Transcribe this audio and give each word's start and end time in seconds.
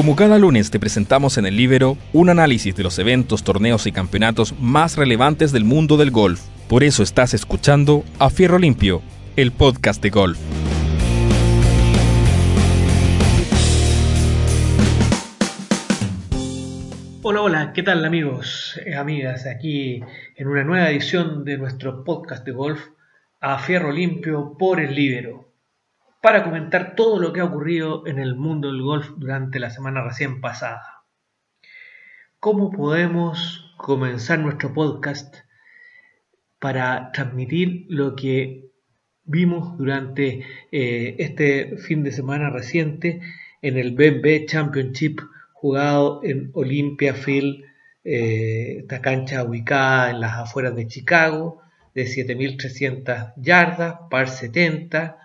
Como 0.00 0.16
cada 0.16 0.38
lunes 0.38 0.70
te 0.70 0.80
presentamos 0.80 1.36
en 1.36 1.44
el 1.44 1.58
Libero 1.58 1.98
un 2.14 2.30
análisis 2.30 2.74
de 2.74 2.82
los 2.82 2.98
eventos, 2.98 3.44
torneos 3.44 3.86
y 3.86 3.92
campeonatos 3.92 4.58
más 4.58 4.96
relevantes 4.96 5.52
del 5.52 5.64
mundo 5.64 5.98
del 5.98 6.10
golf. 6.10 6.40
Por 6.68 6.84
eso 6.84 7.02
estás 7.02 7.34
escuchando 7.34 8.02
A 8.18 8.30
Fierro 8.30 8.58
Limpio, 8.58 9.02
el 9.36 9.52
podcast 9.52 10.02
de 10.02 10.08
golf. 10.08 10.38
Hola, 17.20 17.42
hola, 17.42 17.72
¿qué 17.74 17.82
tal 17.82 18.02
amigos, 18.02 18.80
eh, 18.86 18.94
amigas? 18.94 19.44
Aquí 19.44 20.00
en 20.34 20.48
una 20.48 20.64
nueva 20.64 20.88
edición 20.88 21.44
de 21.44 21.58
nuestro 21.58 22.04
podcast 22.04 22.46
de 22.46 22.52
golf 22.52 22.80
a 23.38 23.58
Fierro 23.58 23.92
Limpio 23.92 24.56
por 24.58 24.80
el 24.80 24.94
Libero 24.94 25.49
para 26.20 26.44
comentar 26.44 26.94
todo 26.94 27.18
lo 27.18 27.32
que 27.32 27.40
ha 27.40 27.44
ocurrido 27.44 28.06
en 28.06 28.18
el 28.18 28.36
mundo 28.36 28.68
del 28.68 28.82
golf 28.82 29.10
durante 29.16 29.58
la 29.58 29.70
semana 29.70 30.02
recién 30.02 30.40
pasada. 30.40 31.04
¿Cómo 32.38 32.70
podemos 32.70 33.74
comenzar 33.76 34.38
nuestro 34.38 34.72
podcast 34.72 35.34
para 36.58 37.10
transmitir 37.12 37.86
lo 37.88 38.14
que 38.14 38.70
vimos 39.24 39.78
durante 39.78 40.44
eh, 40.72 41.16
este 41.18 41.76
fin 41.78 42.02
de 42.02 42.12
semana 42.12 42.50
reciente 42.50 43.20
en 43.62 43.78
el 43.78 43.92
BB 43.92 44.46
Championship 44.46 45.20
jugado 45.52 46.20
en 46.22 46.50
Olympia 46.54 47.14
Field, 47.14 47.64
eh, 48.04 48.78
esta 48.80 49.00
cancha 49.00 49.44
ubicada 49.44 50.10
en 50.10 50.20
las 50.20 50.38
afueras 50.38 50.74
de 50.74 50.86
Chicago, 50.86 51.62
de 51.94 52.04
7.300 52.04 53.34
yardas, 53.36 53.96
par 54.10 54.28
70, 54.28 55.18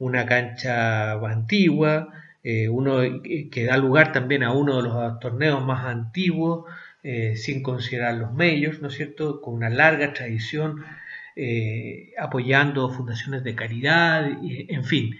una 0.00 0.26
cancha 0.26 1.12
antigua, 1.12 2.08
eh, 2.42 2.68
uno 2.68 3.00
que 3.22 3.64
da 3.64 3.76
lugar 3.76 4.12
también 4.12 4.42
a 4.42 4.52
uno 4.52 4.78
de 4.78 4.88
los 4.88 5.20
torneos 5.20 5.64
más 5.64 5.84
antiguos, 5.84 6.64
eh, 7.02 7.36
sin 7.36 7.62
considerar 7.62 8.14
los 8.14 8.32
medios, 8.32 8.80
¿no 8.80 8.88
es 8.88 8.94
cierto?, 8.94 9.40
con 9.42 9.54
una 9.54 9.68
larga 9.68 10.12
tradición, 10.14 10.82
eh, 11.36 12.12
apoyando 12.18 12.90
fundaciones 12.90 13.44
de 13.44 13.54
caridad, 13.54 14.26
en 14.42 14.84
fin, 14.84 15.16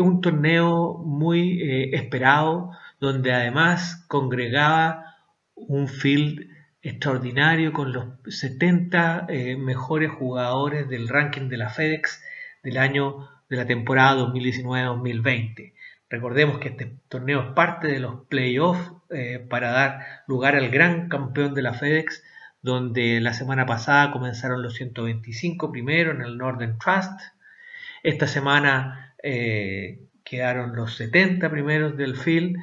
un 0.00 0.20
torneo 0.20 0.98
muy 0.98 1.60
esperado, 1.94 2.72
donde 3.00 3.32
además 3.32 4.04
congregaba 4.08 5.16
un 5.56 5.88
field 5.88 6.48
extraordinario 6.82 7.72
con 7.72 7.92
los 7.92 8.06
70 8.28 9.26
mejores 9.58 10.10
jugadores 10.10 10.88
del 10.88 11.08
ranking 11.08 11.48
de 11.48 11.56
la 11.56 11.70
FedEx 11.70 12.22
del 12.62 12.78
año 12.78 13.28
de 13.50 13.56
la 13.56 13.66
temporada 13.66 14.16
2019-2020. 14.22 15.74
Recordemos 16.08 16.58
que 16.58 16.68
este 16.68 16.96
torneo 17.08 17.40
es 17.40 17.52
parte 17.54 17.88
de 17.88 17.98
los 17.98 18.26
playoffs 18.26 18.92
eh, 19.10 19.44
para 19.48 19.72
dar 19.72 20.06
lugar 20.26 20.56
al 20.56 20.70
gran 20.70 21.08
campeón 21.08 21.54
de 21.54 21.62
la 21.62 21.74
FedEx, 21.74 22.22
donde 22.62 23.20
la 23.20 23.32
semana 23.32 23.66
pasada 23.66 24.12
comenzaron 24.12 24.62
los 24.62 24.74
125 24.74 25.70
primero 25.70 26.12
en 26.12 26.22
el 26.22 26.38
Northern 26.38 26.78
Trust. 26.78 27.20
Esta 28.02 28.26
semana 28.26 29.14
eh, 29.22 30.00
quedaron 30.24 30.74
los 30.74 30.96
70 30.96 31.50
primeros 31.50 31.96
del 31.96 32.16
field, 32.16 32.56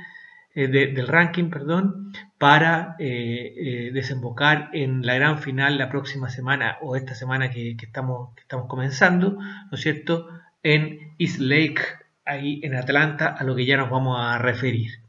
eh, 0.56 0.68
del 0.68 1.08
ranking, 1.08 1.50
perdón, 1.50 2.14
para 2.38 2.96
desembocar 2.98 4.70
en 4.74 5.06
la 5.06 5.16
gran 5.16 5.40
final 5.40 5.78
la 5.78 5.90
próxima 5.90 6.30
semana 6.30 6.78
o 6.82 6.96
esta 6.96 7.16
semana 7.16 7.50
que, 7.50 7.76
estamos, 7.80 8.36
que 8.36 8.42
estamos 8.42 8.68
comenzando, 8.68 9.32
¿no 9.32 9.70
es 9.72 9.82
cierto? 9.82 10.28
En 10.74 11.16
East 11.18 11.40
Lake, 11.40 11.82
ahí 12.26 12.60
en 12.62 12.76
Atlanta, 12.76 13.28
a 13.28 13.44
lo 13.46 13.56
que 13.56 13.66
ya 13.66 13.78
nos 13.78 13.90
vamos 13.90 14.18
a 14.20 14.38
referir. 14.38 15.02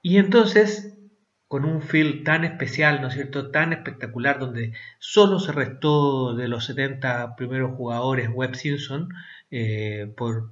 Y 0.00 0.16
entonces, 0.16 0.96
con 1.48 1.66
un 1.66 1.82
field 1.82 2.24
tan 2.24 2.44
especial, 2.44 3.02
¿no 3.02 3.08
es 3.08 3.14
cierto?, 3.14 3.50
tan 3.50 3.74
espectacular, 3.74 4.38
donde 4.38 4.72
solo 4.98 5.38
se 5.38 5.52
restó 5.52 6.34
de 6.34 6.48
los 6.48 6.64
70 6.64 7.36
primeros 7.36 7.76
jugadores 7.76 8.30
Webb 8.32 8.54
Simpson, 8.54 9.10
eh, 9.50 10.10
por, 10.16 10.50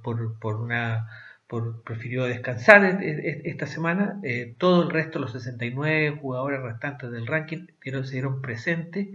una 0.61 1.07
por, 1.47 1.81
prefirió 1.83 2.25
descansar 2.25 3.01
esta 3.01 3.65
semana. 3.65 4.19
Eh, 4.23 4.55
todo 4.59 4.83
el 4.83 4.91
resto, 4.91 5.17
los 5.17 5.31
69 5.31 6.19
jugadores 6.21 6.61
restantes 6.61 7.09
del 7.09 7.25
ranking, 7.25 7.65
se 7.81 8.11
dieron 8.11 8.43
presentes 8.43 9.07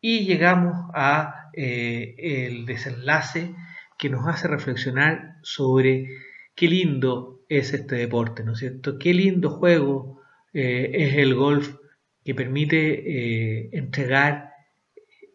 y 0.00 0.24
llegamos 0.24 0.90
a 0.94 1.50
eh, 1.52 2.14
el 2.18 2.66
desenlace 2.66 3.54
que 3.98 4.10
nos 4.10 4.26
hace 4.26 4.48
reflexionar 4.48 5.36
sobre 5.42 6.08
qué 6.54 6.68
lindo 6.68 7.40
es 7.48 7.72
este 7.72 7.96
deporte, 7.96 8.44
¿no 8.44 8.52
es 8.52 8.58
cierto? 8.58 8.98
Qué 8.98 9.14
lindo 9.14 9.50
juego 9.50 10.20
eh, 10.52 10.90
es 10.92 11.16
el 11.16 11.34
golf 11.34 11.76
que 12.24 12.34
permite 12.34 12.78
eh, 12.78 13.70
entregar 13.72 14.50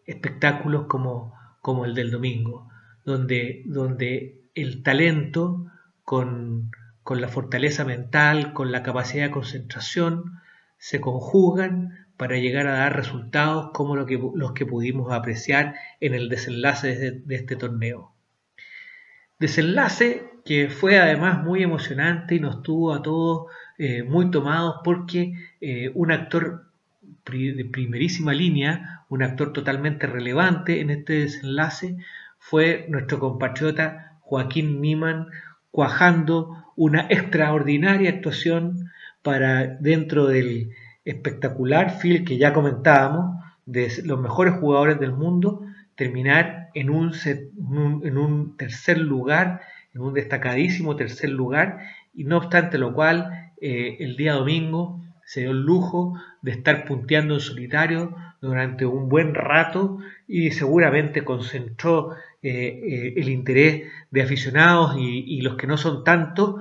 espectáculos 0.05 0.87
como, 0.87 1.33
como, 1.61 1.85
el 1.85 1.95
del 1.95 2.11
domingo, 2.11 2.69
donde, 3.05 3.63
donde 3.65 4.41
el 4.55 4.83
talento 4.83 5.71
con, 6.03 6.69
con 7.01 7.21
la 7.21 7.29
fortaleza 7.29 7.85
mental, 7.85 8.53
con 8.53 8.71
la 8.71 8.83
capacidad 8.83 9.25
de 9.25 9.31
concentración, 9.31 10.39
se 10.77 10.99
conjugan 10.99 12.00
para 12.21 12.37
llegar 12.37 12.67
a 12.67 12.73
dar 12.73 12.95
resultados 12.95 13.71
como 13.73 13.95
los 13.95 14.51
que 14.53 14.65
pudimos 14.67 15.11
apreciar 15.11 15.73
en 15.99 16.13
el 16.13 16.29
desenlace 16.29 16.95
de, 16.95 17.35
este 17.35 17.55
torneo. 17.55 18.13
Desenlace 19.39 20.29
que 20.45 20.69
fue 20.69 20.99
además 20.99 21.43
muy 21.43 21.63
emocionante 21.63 22.35
y 22.35 22.39
nos 22.39 22.61
tuvo 22.61 22.93
a 22.93 23.01
todos 23.01 23.47
eh, 23.79 24.03
muy 24.03 24.29
tomados 24.29 24.81
porque 24.83 25.33
eh, 25.61 25.91
un 25.95 26.11
actor 26.11 26.67
de 27.01 27.65
primerísima 27.65 28.33
línea, 28.33 29.03
un 29.09 29.23
actor 29.23 29.51
totalmente 29.51 30.05
relevante 30.05 30.79
en 30.79 30.91
este 30.91 31.13
desenlace, 31.13 31.97
fue 32.37 32.85
nuestro 32.87 33.17
compatriota 33.17 34.19
Joaquín 34.19 34.79
Niman 34.79 35.25
cuajando 35.71 36.71
una 36.75 37.07
extraordinaria 37.09 38.11
actuación 38.11 38.91
para 39.23 39.65
dentro 39.65 40.27
del 40.27 40.69
espectacular 41.05 41.99
field 41.99 42.27
que 42.27 42.37
ya 42.37 42.53
comentábamos 42.53 43.43
de 43.65 43.91
los 44.03 44.19
mejores 44.19 44.55
jugadores 44.55 44.99
del 44.99 45.13
mundo, 45.13 45.61
terminar 45.95 46.69
en 46.73 46.89
un, 46.89 47.13
en 48.03 48.17
un 48.17 48.57
tercer 48.57 48.97
lugar, 48.97 49.61
en 49.93 50.01
un 50.01 50.13
destacadísimo 50.13 50.95
tercer 50.95 51.29
lugar, 51.29 51.79
y 52.13 52.23
no 52.23 52.37
obstante 52.37 52.77
lo 52.77 52.93
cual, 52.93 53.51
eh, 53.61 53.97
el 53.99 54.17
día 54.17 54.33
domingo 54.33 55.01
se 55.25 55.41
dio 55.41 55.51
el 55.51 55.61
lujo 55.61 56.19
de 56.41 56.51
estar 56.51 56.83
punteando 56.85 57.35
en 57.35 57.39
solitario 57.39 58.15
durante 58.41 58.85
un 58.85 59.07
buen 59.07 59.35
rato 59.35 59.99
y 60.27 60.51
seguramente 60.51 61.23
concentró 61.23 62.15
eh, 62.41 62.49
eh, 62.51 63.13
el 63.15 63.29
interés 63.29 63.83
de 64.09 64.23
aficionados 64.23 64.95
y, 64.97 65.39
los 65.41 65.55
que 65.55 65.67
no 65.67 65.77
son 65.77 66.03
tantos 66.03 66.55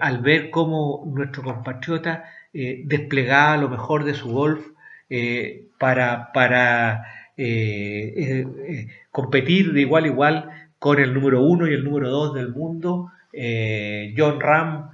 al 0.00 0.18
ver 0.22 0.50
cómo 0.50 1.04
nuestro 1.06 1.42
compatriota 1.42 2.24
eh, 2.54 2.82
desplegaba 2.84 3.56
lo 3.56 3.70
mejor 3.70 4.04
de 4.04 4.12
su 4.12 4.30
golf 4.30 4.66
eh, 5.08 5.68
para, 5.78 6.30
para 6.32 7.06
eh, 7.36 8.44
competir 9.10 9.72
de 9.72 9.80
igual 9.80 10.04
a 10.04 10.08
igual 10.08 10.50
con 10.78 11.00
el 11.00 11.14
número 11.14 11.42
uno 11.42 11.66
y 11.66 11.72
el 11.72 11.84
número 11.84 12.10
dos 12.10 12.34
del 12.34 12.50
mundo. 12.50 13.10
John 13.34 14.40
Ram, 14.40 14.90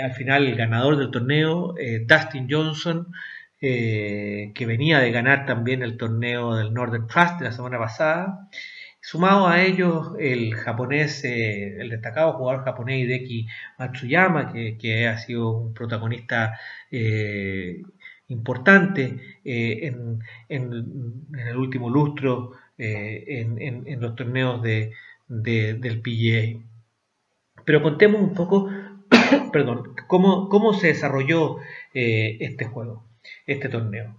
al 0.00 0.12
final 0.12 0.46
el 0.46 0.54
ganador 0.54 0.96
del 0.96 1.10
torneo, 1.10 1.74
Dustin 2.06 2.46
Johnson, 2.48 3.08
que 3.58 4.64
venía 4.66 5.00
de 5.00 5.10
ganar 5.10 5.46
también 5.46 5.82
el 5.82 5.96
torneo 5.96 6.54
del 6.54 6.72
Northern 6.72 7.08
Trust 7.08 7.40
de 7.40 7.46
la 7.46 7.52
semana 7.52 7.78
pasada. 7.78 8.48
Sumado 9.02 9.46
a 9.46 9.62
ellos 9.62 10.12
el 10.18 10.54
japonés, 10.54 11.24
el 11.24 11.88
destacado 11.88 12.34
jugador 12.34 12.64
japonés 12.64 13.04
Hideki 13.04 13.46
Matsuyama, 13.78 14.52
que, 14.52 15.08
ha 15.08 15.16
sido 15.18 15.50
un 15.50 15.74
protagonista 15.74 16.58
eh, 16.90 17.82
importante 18.28 19.18
eh, 19.44 19.86
en, 19.86 20.20
el 20.48 21.56
último 21.56 21.88
lustro 21.88 22.52
eh, 22.76 23.24
en, 23.26 24.00
los 24.00 24.14
torneos 24.16 24.62
de, 24.62 24.92
del 25.28 26.02
PGA. 26.02 26.62
Pero 27.64 27.82
contemos 27.82 28.20
un 28.20 28.34
poco, 28.34 28.68
perdón, 29.52 29.94
cómo, 30.08 30.48
cómo 30.50 30.74
se 30.74 30.88
desarrolló 30.88 31.56
este 31.94 32.66
juego, 32.66 33.04
este 33.46 33.68
torneo. 33.70 34.16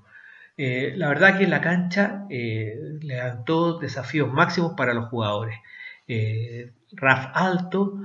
La 0.57 1.07
verdad 1.07 1.38
que 1.38 1.48
la 1.48 1.62
cancha 1.62 2.25
le 2.30 3.15
dan 3.15 3.45
todos 3.45 3.81
desafíos 3.81 4.31
máximos 4.31 4.74
para 4.75 4.94
los 4.94 5.09
jugadores. 5.09 5.57
RAF 6.94 7.31
alto, 7.33 8.00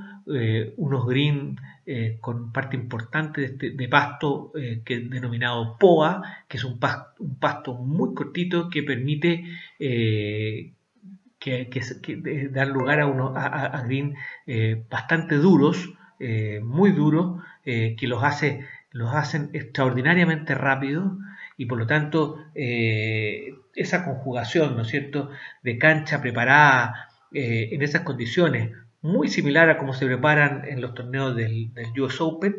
unos 0.77 1.07
green 1.07 1.59
eh, 1.89 2.19
con 2.21 2.51
parte 2.51 2.75
importante 2.75 3.41
de, 3.41 3.47
este, 3.69 3.89
pasto 3.89 4.51
eh, 4.57 4.83
que 4.85 4.99
denominado 4.99 5.79
POA, 5.79 6.21
que 6.49 6.57
es 6.57 6.65
un 6.65 6.81
pasto, 6.81 7.75
muy 7.75 8.13
cortito 8.13 8.69
que 8.69 8.83
permite 8.83 9.45
eh, 9.79 10.73
que, 11.39 11.71
dar 12.51 12.67
lugar 12.67 12.99
a, 12.99 13.07
unos 13.07 13.37
a, 13.37 13.85
green 13.87 14.17
bastante 14.91 15.37
duros, 15.37 15.93
muy 16.61 16.91
duros 16.91 17.41
que 17.63 18.07
los, 18.09 18.25
hace, 18.25 18.67
los 18.91 19.15
hacen 19.15 19.51
extraordinariamente 19.53 20.57
rápidos 20.57 21.13
y 21.57 21.67
por 21.67 21.79
lo 21.79 21.87
tanto 21.87 22.39
esa 22.55 24.05
conjugación, 24.05 24.77
¿no 24.77 24.83
es 24.83 24.89
cierto?, 24.89 25.31
de 25.63 25.79
cancha 25.79 26.21
preparada 26.21 27.09
en 27.33 27.83
esas 27.83 28.03
condiciones, 28.03 28.73
muy 29.03 29.29
similar 29.29 29.71
a 29.71 29.79
cómo 29.79 29.93
se 29.93 30.07
preparan 30.07 30.65
en 30.67 30.81
los 30.81 30.95
torneos 30.95 31.35
del, 31.37 31.71
US 31.99 32.21
Open, 32.21 32.57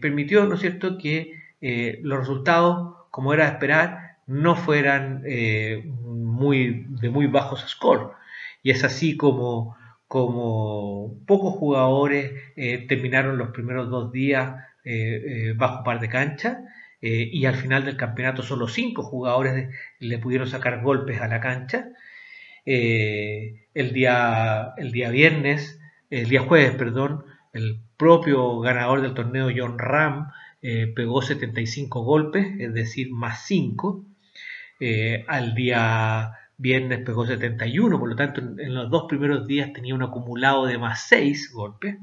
permitió, 0.00 0.44
¿no 0.46 0.54
es 0.54 0.60
cierto?, 0.60 0.98
que 0.98 1.32
los 2.02 2.18
resultados, 2.18 2.96
como 3.10 3.32
era 3.34 3.46
de 3.46 3.52
esperar, 3.52 4.12
no 4.26 4.56
fueran 4.56 5.22
eh, 5.26 5.82
muy, 5.84 6.86
de 6.88 7.10
muy 7.10 7.26
bajos 7.26 7.64
score. 7.68 8.12
Y 8.62 8.70
es 8.70 8.84
así 8.84 9.16
como, 9.16 9.76
como 10.08 11.18
pocos 11.26 11.54
jugadores 11.54 12.32
eh, 12.56 12.86
terminaron 12.88 13.38
los 13.38 13.50
primeros 13.50 13.90
dos 13.90 14.12
días 14.12 14.54
eh, 14.84 15.54
bajo 15.56 15.84
par 15.84 16.00
de 16.00 16.08
cancha. 16.08 16.62
Y 17.04 17.46
al 17.46 17.56
final 17.56 17.84
del 17.84 17.96
campeonato 17.96 18.42
solo 18.42 18.68
cinco 18.68 19.02
jugadores 19.02 19.74
le 19.98 20.18
pudieron 20.18 20.46
sacar 20.46 20.82
golpes 20.82 21.20
a 21.20 21.26
la 21.26 21.40
cancha. 21.40 21.88
el, 22.64 23.92
día, 23.92 24.72
el 24.76 24.92
día 24.92 25.10
viernes, 25.10 25.80
el 26.10 26.28
día 26.28 26.42
jueves, 26.42 26.72
perdón, 26.76 27.24
el 27.52 27.80
propio 27.96 28.60
ganador 28.60 29.02
del 29.02 29.14
torneo, 29.14 29.50
John 29.54 29.78
Ram, 29.78 30.30
pegó 30.60 31.22
75 31.22 32.04
golpes, 32.04 32.46
es 32.60 32.72
decir, 32.72 33.10
más 33.10 33.46
5. 33.46 34.06
Eh, 34.84 35.24
al 35.28 35.54
día 35.54 36.32
viernes 36.56 37.04
pegó 37.04 37.24
71, 37.24 38.00
por 38.00 38.08
lo 38.08 38.16
tanto 38.16 38.40
en, 38.40 38.74
los 38.74 38.90
dos 38.90 39.04
primeros 39.08 39.46
días 39.46 39.72
tenía 39.72 39.94
un 39.94 40.02
acumulado 40.02 40.66
de 40.66 40.76
más 40.76 41.06
6 41.06 41.52
golpes. 41.52 41.98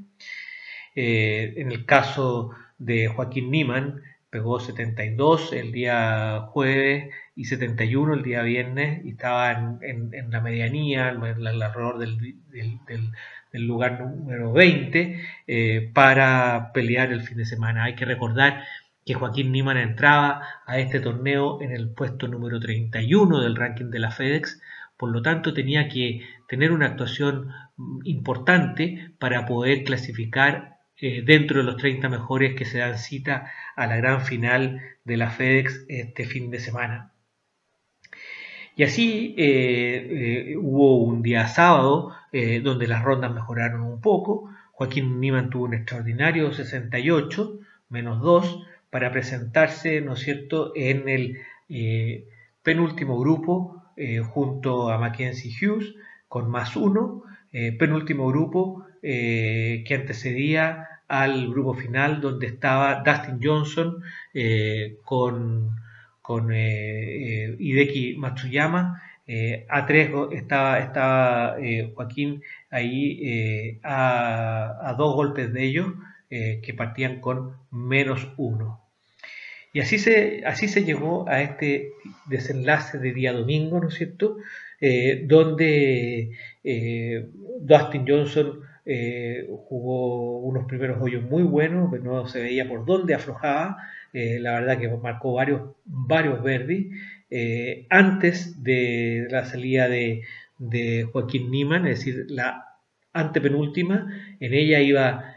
Eh, 0.96 1.56
en 1.57 1.74
el 1.74 1.86
caso 1.86 2.51
de 2.78 3.10
Joaquín 3.10 3.51
Niman, 3.51 4.01
pegó 4.29 4.59
72 4.59 5.53
el 5.53 5.71
día 5.71 6.41
jueves 6.51 7.09
y 7.35 7.45
71 7.45 8.13
el 8.13 8.23
día 8.23 8.41
viernes 8.43 9.03
y 9.05 9.11
estaba 9.11 9.51
en, 9.51 10.29
la 10.29 10.41
medianía, 10.41 11.09
alrededor 11.09 11.97
del, 11.97 12.37
del, 12.51 13.67
lugar 13.67 13.99
número 14.01 14.53
20 14.53 15.19
eh, 15.47 15.91
para 15.93 16.71
pelear 16.73 17.11
el 17.11 17.21
fin 17.21 17.37
de 17.37 17.45
semana. 17.45 17.85
Hay 17.85 17.95
que 17.95 18.05
recordar 18.05 18.63
que 19.05 19.15
Joaquín 19.15 19.51
Niman 19.51 19.77
entraba 19.77 20.43
a 20.67 20.77
este 20.77 20.99
torneo 20.99 21.61
en 21.61 21.71
el 21.71 21.89
puesto 21.89 22.27
número 22.27 22.59
31 22.59 23.41
del 23.41 23.55
ranking 23.55 23.89
de 23.89 23.99
la 23.99 24.11
FedEx, 24.11 24.61
por 24.97 25.09
lo 25.09 25.21
tanto 25.23 25.53
tenía 25.53 25.89
que 25.89 26.21
tener 26.47 26.71
una 26.71 26.87
actuación 26.87 27.51
importante 28.03 29.11
para 29.17 29.45
poder 29.45 29.83
clasificar 29.83 30.78
eh, 31.01 31.24
dentro 31.25 31.60
de 31.60 31.63
los 31.63 31.78
30 31.78 32.10
mejores 32.10 32.56
que 32.56 32.66
se 32.66 32.80
dan 32.80 32.98
cita 32.98 33.51
a 33.75 33.88
la 33.88 33.98
gran 33.98 34.22
final 34.22 34.81
de 35.04 35.18
la 35.18 35.30
FedEx 35.30 35.86
este 35.88 36.25
fin 36.25 36.51
de 36.51 36.60
semana. 36.60 37.13
Y 38.75 38.84
así 38.84 39.36
eh, 39.38 40.51
eh, 40.51 40.57
hubo 40.57 41.04
un 41.04 41.22
día 41.22 41.48
sábado 41.48 42.16
donde 42.62 42.88
las 42.88 43.04
rondas 43.04 43.34
mejoraron 43.34 43.81
un 43.81 44.01
poco. 44.01 44.51
Joaquín 44.72 45.19
Niman 45.19 45.50
tuvo 45.50 45.66
un 45.66 45.74
extraordinario 45.74 46.54
68, 46.54 47.60
menos 47.90 48.22
2, 48.22 48.68
para 48.92 49.12
presentarse, 49.12 50.00
¿no 50.01 50.13
es 50.13 50.19
cierto?, 50.19 50.72
en 50.75 51.10
el 51.10 51.40
penúltimo 52.62 53.19
grupo 53.19 53.84
junto 54.30 54.92
a 54.92 55.00
Mackenzie 55.00 55.51
Hughes 55.60 55.96
con 56.30 56.50
más 56.50 56.75
uno, 56.75 57.24
eh, 57.51 57.75
penúltimo 57.78 58.28
grupo 58.28 58.86
que 59.01 59.96
antecedía 59.96 60.88
al 61.07 61.50
grupo 61.50 61.74
final 61.74 62.22
donde 62.22 62.48
estaba 62.48 63.04
Dustin 63.04 63.40
Johnson 63.42 64.04
con, 65.04 65.75
con 66.22 66.54
Hideki 66.54 68.16
Matsuyama. 68.18 69.01
a 69.69 69.86
tres 69.86 70.12
estaba, 70.31 70.80
estaba 70.80 71.57
Joaquín 71.96 72.44
ahí 72.69 73.80
a, 73.84 74.90
a, 74.90 74.94
dos 74.94 75.16
golpes 75.16 75.51
de 75.54 75.63
ellos 75.63 75.88
que 76.30 76.74
partían 76.78 77.22
con 77.22 77.56
menos 77.72 78.28
uno. 78.38 78.81
Y 79.72 79.81
así 79.81 80.00
se, 80.00 80.44
así 80.46 80.68
se 80.68 80.84
llegó 80.84 81.28
a 81.30 81.42
este 81.42 81.92
desenlace 82.25 82.98
de 82.98 83.13
día 83.13 83.34
domingo, 83.34 83.80
¿no 83.80 83.90
es 83.90 83.96
cierto? 83.96 84.38
Eh, 84.81 85.24
donde 85.25 86.31
eh, 86.63 87.30
Dustin 87.60 88.06
Johnson 88.07 88.62
eh, 88.91 89.47
jugó 89.68 90.39
unos 90.39 90.65
primeros 90.65 91.01
hoyos 91.01 91.24
muy 91.24 91.44
buenos, 91.44 91.91
no 92.01 92.27
se 92.27 92.41
veía 92.41 92.68
por 92.68 92.86
dónde 92.86 93.13
aflojaba, 93.13 93.77
la 94.12 94.53
verdad 94.59 94.80
que 94.80 94.89
marcó 94.89 95.33
varios, 95.33 95.62
varios 95.86 96.41
verdes. 96.41 96.88
antes 97.89 98.63
de 98.63 99.27
la 99.30 99.45
salida 99.45 99.88
de, 99.88 100.24
Joaquín 101.12 101.51
Niman, 101.51 101.86
es 101.86 102.00
decir, 102.00 102.25
la 102.30 102.65
antepenúltima, 103.13 104.07
en 104.39 104.53
ella 104.53 104.80
iba 104.80 105.36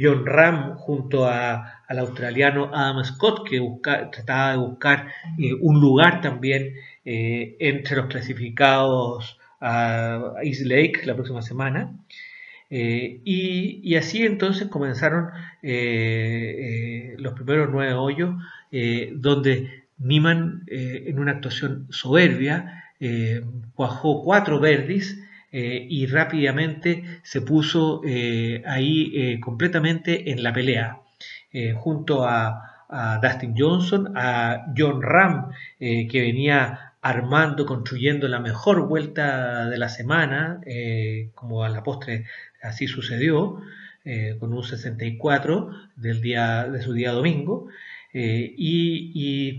John 0.00 0.24
Ram 0.24 0.76
junto 0.76 1.26
al 1.92 1.98
australiano 1.98 2.70
Adam 2.72 3.04
Scott, 3.04 3.46
que 3.48 3.60
trataba 3.82 4.52
de 4.52 4.56
buscar 4.56 5.08
eh, 5.38 5.52
un 5.60 5.80
lugar 5.80 6.22
también 6.22 6.74
eh, 7.04 7.56
entre 7.60 7.96
los 7.96 8.06
clasificados 8.06 9.38
a 9.60 10.34
East 10.42 10.62
Lake 10.62 11.02
la 11.04 11.14
próxima 11.14 11.42
semana. 11.42 11.92
Eh, 12.74 13.20
y, 13.24 13.94
así 13.96 14.24
entonces 14.24 14.68
comenzaron 14.68 15.28
los 15.62 17.34
primeros 17.34 17.68
nueve 17.70 17.92
hoyos, 17.92 18.34
donde 19.12 19.84
Niman, 19.98 20.64
en 20.66 21.18
una 21.18 21.32
actuación 21.32 21.86
soberbia, 21.90 22.84
cuajó 23.74 24.24
cuatro 24.24 24.58
verdis 24.58 25.22
y 25.52 26.06
rápidamente 26.06 27.04
se 27.22 27.42
puso 27.42 28.00
ahí 28.64 29.38
completamente 29.40 30.30
en 30.32 30.42
la 30.42 30.52
pelea. 30.52 31.02
Eh, 31.52 31.74
junto 31.76 32.24
a, 32.26 32.68
Dustin 33.22 33.54
Johnson, 33.56 34.12
a 34.14 34.66
John 34.76 35.00
Ram, 35.00 35.50
eh, 35.80 36.06
que 36.08 36.20
venía 36.20 36.91
armando, 37.02 37.66
construyendo 37.66 38.28
la 38.28 38.40
mejor 38.40 38.86
vuelta 38.88 39.68
de 39.68 39.78
la 39.78 39.88
semana, 39.88 40.60
eh, 40.66 41.30
como 41.34 41.64
a 41.64 41.68
la 41.68 41.82
postre 41.82 42.26
así 42.62 42.86
sucedió, 42.86 43.60
con 44.40 44.52
un 44.52 44.64
64 44.64 45.70
del 45.94 46.20
día, 46.20 46.64
de 46.64 46.82
su 46.82 46.92
día 46.92 47.12
domingo. 47.12 47.68
Y, 48.12 49.58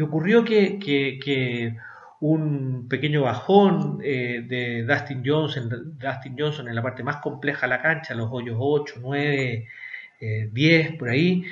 ocurrió 0.00 0.44
que, 0.44 1.76
un 2.20 2.86
pequeño 2.88 3.22
bajón 3.22 3.98
de 3.98 4.84
Dustin 4.86 5.22
Johnson, 5.24 5.98
Dustin 5.98 6.36
Johnson 6.38 6.68
en 6.68 6.76
la 6.76 6.82
parte 6.82 7.02
más 7.02 7.16
compleja 7.16 7.66
de 7.66 7.70
la 7.70 7.82
cancha, 7.82 8.14
los 8.14 8.28
hoyos 8.30 8.56
8, 8.58 8.96
9, 9.00 9.66
10 10.52 10.86
eh, 10.86 10.96
por 10.98 11.08
ahí. 11.08 11.44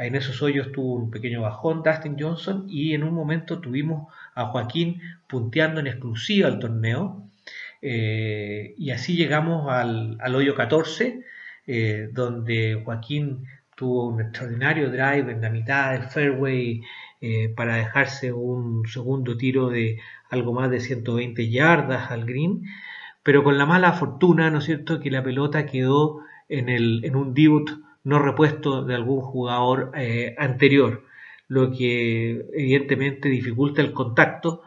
Eh, 0.00 0.06
en 0.06 0.14
esos 0.14 0.42
hoyos 0.42 0.72
tuvo 0.72 0.94
un 0.94 1.10
pequeño 1.10 1.42
bajón 1.42 1.82
Dustin 1.82 2.16
Johnson 2.18 2.66
y 2.68 2.94
en 2.94 3.04
un 3.04 3.14
momento 3.14 3.60
tuvimos 3.60 4.12
a 4.34 4.46
Joaquín 4.46 5.00
punteando 5.28 5.80
en 5.80 5.86
exclusiva 5.86 6.48
al 6.48 6.58
torneo. 6.58 7.24
Eh, 7.82 8.74
y 8.78 8.90
así 8.90 9.16
llegamos 9.16 9.70
al, 9.70 10.34
hoyo 10.34 10.54
14, 10.54 11.24
donde 12.12 12.82
Joaquín 12.84 13.46
tuvo 13.76 14.08
un 14.08 14.20
extraordinario 14.20 14.90
drive 14.90 15.30
en 15.30 15.40
la 15.40 15.50
mitad 15.50 15.92
del 15.92 16.02
fairway 16.02 16.82
para 17.54 17.76
dejarse 17.76 18.32
un 18.32 18.86
segundo 18.88 19.36
tiro 19.36 19.68
de 19.68 20.00
algo 20.30 20.52
más 20.52 20.70
de 20.70 20.80
120 20.80 21.48
yardas 21.48 22.10
al 22.10 22.24
green, 22.24 22.64
pero 23.22 23.44
con 23.44 23.56
la 23.56 23.66
mala 23.66 23.92
fortuna, 23.92 24.50
¿no 24.50 24.58
es 24.58 24.64
cierto?, 24.64 24.98
que 24.98 25.10
la 25.10 25.22
pelota 25.22 25.66
quedó 25.66 26.20
en, 26.48 26.68
el, 26.68 27.04
en 27.04 27.14
un 27.14 27.34
debut 27.34 27.70
no 28.04 28.18
repuesto 28.18 28.82
de 28.84 28.94
algún 28.94 29.20
jugador 29.20 29.92
eh, 29.94 30.34
anterior, 30.38 31.04
lo 31.48 31.70
que 31.72 32.46
evidentemente 32.54 33.28
dificulta 33.28 33.82
el 33.82 33.92
contacto 33.92 34.62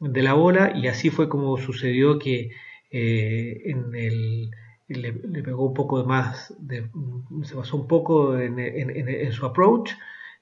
de 0.00 0.22
la 0.22 0.34
bola 0.34 0.72
y 0.76 0.88
así 0.88 1.10
fue 1.10 1.28
como 1.28 1.56
sucedió 1.56 2.18
que 2.18 2.50
eh, 2.90 3.62
en 3.64 3.94
el, 3.94 4.50
le, 4.88 5.12
pegó 5.42 5.66
un 5.66 5.74
poco 5.74 6.04
más, 6.04 6.54
de, 6.58 6.88
se 7.44 7.54
basó 7.54 7.76
un 7.76 7.88
poco 7.88 8.38
en, 8.38 9.32
su 9.32 9.46
approach, 9.46 9.92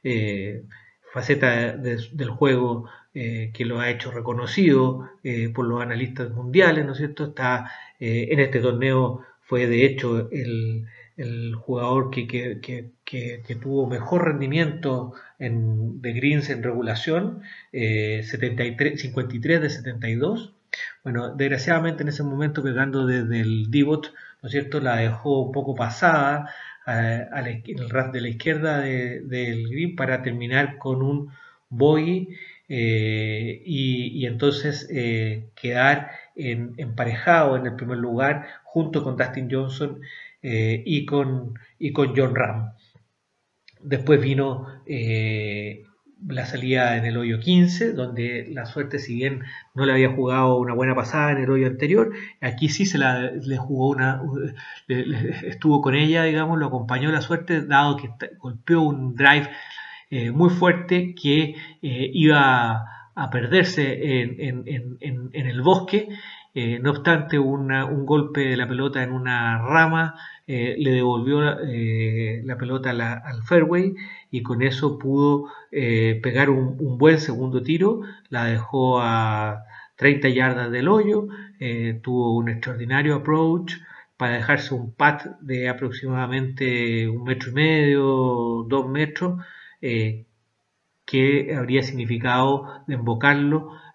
eh, 0.02 0.64
faceta 1.12 1.76
del 1.76 2.30
juego 2.30 2.88
que 3.12 3.64
lo 3.66 3.78
ha 3.78 3.90
hecho 3.90 4.11
reconocido 4.11 5.11
por 5.54 5.66
los 5.66 5.82
analistas 5.82 6.30
mundiales, 6.30 6.87
¿no 6.87 6.92
es 6.92 6.99
cierto? 6.99 7.25
Está 7.26 7.70
en 8.00 8.40
este 8.40 8.61
torneo 8.61 9.20
fue 9.42 9.66
de 9.66 9.84
hecho 9.84 10.30
el, 10.30 10.87
jugador 11.54 12.11
que, 12.11 12.90
tuvo 13.61 13.87
mejor 13.87 14.25
rendimiento 14.25 15.12
en, 15.38 16.00
de 16.00 16.12
greens 16.12 16.50
en 16.50 16.62
regulación, 16.62 17.42
73, 17.73 18.92
eh, 18.95 18.99
53 18.99 19.61
de 19.61 19.71
72. 19.71 20.54
Bueno, 21.04 21.35
desgraciadamente 21.35 22.02
en 22.02 22.09
ese 22.09 22.23
momento 22.23 22.62
pegando 22.62 23.07
desde 23.07 23.40
el 23.40 23.71
divot 23.71 24.12
¿no 24.42 24.49
es 24.49 24.52
cierto? 24.52 24.81
La 24.81 24.97
dejó 24.97 25.40
un 25.42 25.52
poco 25.52 25.75
pasada 25.75 26.50
eh, 26.87 27.26
en 27.33 27.78
el 27.78 27.90
ras 27.90 28.12
de 28.12 28.21
la 28.21 28.28
izquierda 28.28 28.81
del 28.81 29.69
green 29.69 29.97
para 29.97 30.23
terminar 30.23 30.78
con 30.78 31.02
un 31.02 31.33
bogey 31.69 32.28
eh, 32.69 33.62
y, 33.64 34.26
entonces 34.26 34.88
eh, 34.90 35.50
quedar 35.54 36.11
emparejado 36.35 37.57
en 37.57 37.66
el 37.66 37.76
primer 37.76 37.99
lugar 37.99 38.47
junto 38.64 39.04
con 39.04 39.16
Dustin 39.16 39.49
Johnson 39.50 40.00
y, 40.42 41.06
con, 41.06 41.54
y 41.78 41.92
con 41.92 42.14
John 42.16 42.34
Ram. 42.34 42.72
Después 43.80 44.20
vino 44.20 44.66
la 46.26 46.46
salida 46.46 46.96
en 46.96 47.04
el 47.04 47.16
hoyo 47.16 47.40
15, 47.40 47.92
donde 47.92 48.46
la 48.50 48.66
suerte, 48.66 48.99
si 48.99 49.14
bien 49.14 49.42
no 49.75 49.84
le 49.84 49.92
había 49.92 50.11
jugado 50.11 50.58
una 50.58 50.75
buena 50.75 50.94
pasada 50.94 51.32
en 51.32 51.38
el 51.38 51.50
hoyo 51.50 51.66
anterior, 51.66 52.12
aquí 52.40 52.68
sí 52.68 52.87
se 52.87 52.99
la 52.99 53.32
le 53.32 53.56
jugó 53.56 53.88
una, 53.88 54.22
estuvo 54.88 55.80
con 55.80 55.94
ella, 55.94 56.25
digamos, 56.25 56.58
lo 56.58 56.66
acompañó 56.66 57.11
la 57.11 57.22
suerte, 57.22 57.62
dado 57.62 57.96
que 57.96 58.11
golpeó 58.38 58.82
un 58.82 59.14
drive 59.14 59.49
eh, 60.11 60.30
muy 60.30 60.50
fuerte 60.50 61.14
que 61.14 61.54
eh, 61.82 62.11
iba 62.12 62.84
a 63.14 63.30
perderse 63.30 64.20
en, 64.22 64.64
el 65.32 65.62
bosque. 65.62 66.08
Eh, 66.54 66.78
no 66.80 66.90
obstante, 66.90 67.38
un 67.38 68.06
golpe 68.06 68.40
de 68.42 68.56
la 68.56 68.68
pelota 68.68 69.02
en 69.02 69.12
una 69.12 69.59
rama 69.59 70.14
le 70.47 70.90
devolvió 70.90 71.40
la 71.40 72.56
pelota 72.59 72.90
al 72.90 73.42
fairway 73.44 73.94
y 74.30 74.42
con 74.42 74.62
eso 74.62 74.99
pudo 74.99 75.47
eh, 75.71 76.21
pegar 76.23 76.50
un, 76.50 76.99
buen 76.99 77.18
segundo 77.21 77.62
tiro, 77.62 78.00
la 78.30 78.47
dejó 78.47 79.00
a 79.00 79.64
30 79.97 80.28
yardas 80.30 80.71
del 80.71 80.88
hoyo, 80.88 81.28
eh, 81.61 82.00
tuvo 82.02 82.35
un 82.37 82.49
extraordinario 82.49 83.14
approach 83.16 83.75
para 84.16 84.35
dejarse 84.37 84.75
un 84.75 84.92
pat 84.94 85.26
de 85.40 85.68
aproximadamente 85.68 87.09
un 87.09 87.25
metro 87.25 87.50
y 87.50 87.54
medio, 87.54 88.64
dos 88.68 88.88
metros, 88.88 89.42
eh, 89.82 90.26
que 91.04 91.54
habría 91.54 91.82
significado 91.82 92.85
de 92.87 92.97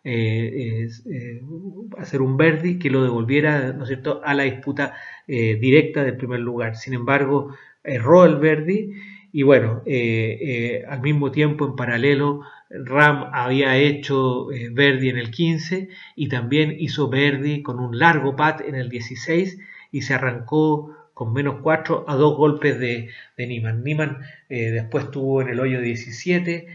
invocarlo, 0.08 1.98
hacer 1.98 2.22
un 2.22 2.38
verdi 2.38 2.80
que 2.80 2.90
lo 2.90 3.04
devolviera 3.04 3.74
¿no 3.74 3.84
es 3.84 3.90
cierto? 3.90 4.22
a 4.24 4.34
la 4.34 4.44
disputa 4.44 4.94
directa 5.28 6.04
del 6.04 6.18
primer 6.18 6.40
lugar. 6.40 6.76
Sin 6.76 6.94
embargo, 6.94 7.56
erró 7.84 8.26
el 8.26 8.38
verdi 8.38 8.94
y 9.32 9.44
bueno, 9.44 9.84
eh, 9.86 10.38
eh, 10.42 10.86
al 10.88 11.02
mismo 11.02 11.32
tiempo, 11.32 11.68
en 11.68 11.76
paralelo, 11.76 12.42
Ram 12.70 13.30
había 13.34 13.78
hecho 13.78 14.52
eh, 14.52 14.70
Verdi 14.72 15.10
en 15.10 15.18
el 15.18 15.32
15 15.32 15.90
y 16.16 16.28
también 16.28 16.76
hizo 16.80 17.08
Verdi 17.10 17.62
con 17.62 17.80
un 17.80 18.00
largo 18.00 18.36
pat 18.36 18.62
en 18.62 18.74
el 18.74 18.90
16 18.90 19.60
y 19.92 20.02
se 20.02 20.14
arrancó 20.14 20.96
con 21.14 21.34
menos 21.34 21.58
4 21.62 22.06
a 22.08 22.16
dos 22.16 22.36
golpes 22.36 22.80
de, 22.80 23.10
de 23.38 23.48
Niemann. 23.48 23.84
Niemann 23.84 24.22
después 24.50 25.12
tuvo 25.12 25.42
en 25.42 25.50
el 25.50 25.60
hoyo 25.60 25.82
17 25.82 26.68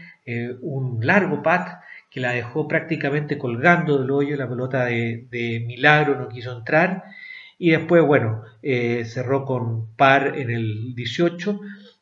un 0.61 1.05
largo 1.05 1.43
pat 1.43 1.81
que 2.13 2.19
la 2.19 2.33
dejó 2.33 2.67
prácticamente 2.67 3.37
colgando 3.37 3.97
del 3.97 4.11
hoyo, 4.11 4.35
la 4.35 4.47
pelota 4.47 4.85
de, 4.85 5.63
milagro 5.65 6.15
no 6.19 6.29
quiso 6.29 6.55
entrar 6.55 7.03
y 7.57 7.71
después, 7.71 8.03
bueno, 8.03 8.43
cerró 8.61 9.45
con 9.45 9.95
par 9.95 10.37
en 10.37 10.51
el 10.51 10.93
18 10.95 11.59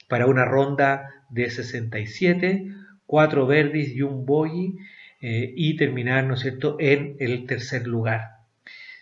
para 0.08 0.26
una 0.26 0.44
ronda 0.44 1.10
de 1.30 1.50
67, 1.50 2.66
cuatro 3.06 3.48
verdis 3.48 3.96
y 3.96 4.02
un 4.02 4.26
bogey 4.26 4.78
eh, 5.22 5.54
y 5.56 5.76
terminar, 5.78 6.26
¿no 6.26 6.36
cierto?, 6.36 6.78
en 6.80 7.16
el 7.20 7.46
tercer 7.46 7.88
lugar. 7.88 8.22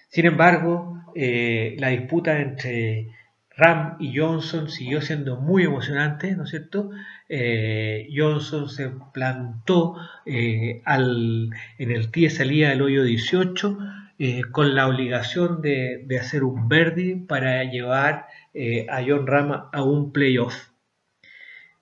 Sin 0.09 0.25
embargo, 0.25 1.01
eh, 1.15 1.75
la 1.79 1.89
disputa 1.89 2.39
entre 2.39 3.07
Ram 3.55 3.97
y 3.99 4.17
Johnson 4.17 4.69
siguió 4.69 5.01
siendo 5.01 5.39
muy 5.39 5.63
emocionante, 5.63 6.35
¿no 6.35 6.43
es 6.43 6.49
cierto? 6.49 6.91
Eh, 7.29 8.09
Johnson 8.15 8.69
se 8.69 8.89
plantó 9.13 9.95
al, 10.85 11.49
en 11.77 11.91
el 11.91 12.11
tee 12.11 12.29
salida 12.29 12.69
del 12.69 12.81
hoyo 12.81 13.03
18 13.03 13.77
con 14.51 14.75
la 14.75 14.87
obligación 14.87 15.61
de, 15.61 16.03
de, 16.05 16.19
hacer 16.19 16.43
un 16.43 16.67
birdie 16.67 17.15
para 17.15 17.63
llevar 17.63 18.27
a 18.89 19.01
John 19.07 19.27
Ram 19.27 19.69
a 19.71 19.83
un 19.83 20.11
playoff. 20.11 20.69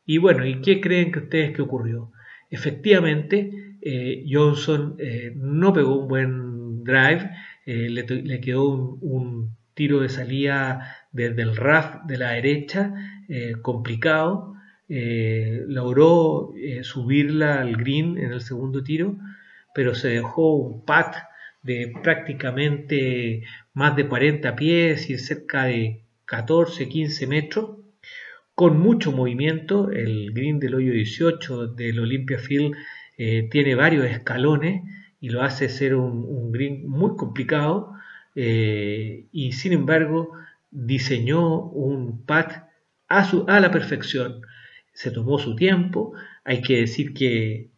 Y 0.05 0.19
bueno, 0.19 0.45
¿y 0.45 0.61
qué 0.61 0.79
creen 0.79 1.11
que 1.11 1.19
ustedes 1.19 1.55
que 1.55 1.61
ocurrió? 1.61 2.11
Efectivamente, 2.49 3.67
eh, 3.81 4.25
Johnson 4.29 4.95
eh, 4.99 5.33
no 5.35 5.73
pegó 5.73 5.99
un 5.99 6.07
buen 6.07 6.83
drive, 6.83 7.29
eh, 7.65 7.89
le, 7.89 8.41
quedó 8.41 8.69
un, 8.69 9.55
tiro 9.73 9.99
de 9.99 10.09
salida 10.09 10.95
desde 11.11 11.43
el 11.43 11.55
RAF 11.55 12.03
de 12.05 12.17
la 12.17 12.31
derecha, 12.31 12.93
complicado. 13.61 14.55
Logró 14.89 16.53
subirla 16.81 17.61
al 17.61 17.75
green 17.75 18.17
en 18.17 18.31
el 18.31 18.41
segundo 18.41 18.83
tiro, 18.83 19.17
pero 19.73 19.93
se 19.95 20.09
dejó 20.09 20.55
un 20.55 20.85
pat 20.85 21.15
de 21.61 21.93
prácticamente 22.01 23.43
más 23.73 23.95
de 23.95 24.07
40 24.07 24.55
pies 24.55 25.09
y 25.09 25.17
cerca 25.17 25.65
de 25.65 26.03
14, 26.25 26.87
15 26.87 27.27
metros 27.27 27.77
con 28.55 28.79
mucho 28.79 29.11
movimiento. 29.11 29.91
El 29.91 30.31
green 30.33 30.59
del 30.59 30.75
hoyo 30.75 30.93
18 30.93 31.67
del 31.67 31.99
Olympia 31.99 32.39
Field 32.39 32.75
eh, 33.17 33.47
tiene 33.51 33.75
varios 33.75 34.05
escalones 34.05 34.81
y 35.19 35.29
lo 35.29 35.43
hace 35.43 35.69
ser 35.69 35.93
un, 35.95 36.51
green 36.51 36.87
muy 36.87 37.15
complicado. 37.15 37.93
Eh, 38.33 39.25
y 39.31 39.51
sin 39.51 39.73
embargo, 39.73 40.31
diseñó 40.71 41.59
un 41.59 42.25
pat 42.25 42.69
a, 43.07 43.25
su, 43.25 43.45
a 43.47 43.59
la 43.59 43.71
perfección. 43.71 44.41
Se 44.97 45.11
tomó 45.11 45.37
su 45.37 45.55
tiempo. 45.55 46.13
Hay 46.43 46.61
que 46.61 46.77
decir 46.81 47.13
que, 47.13 47.69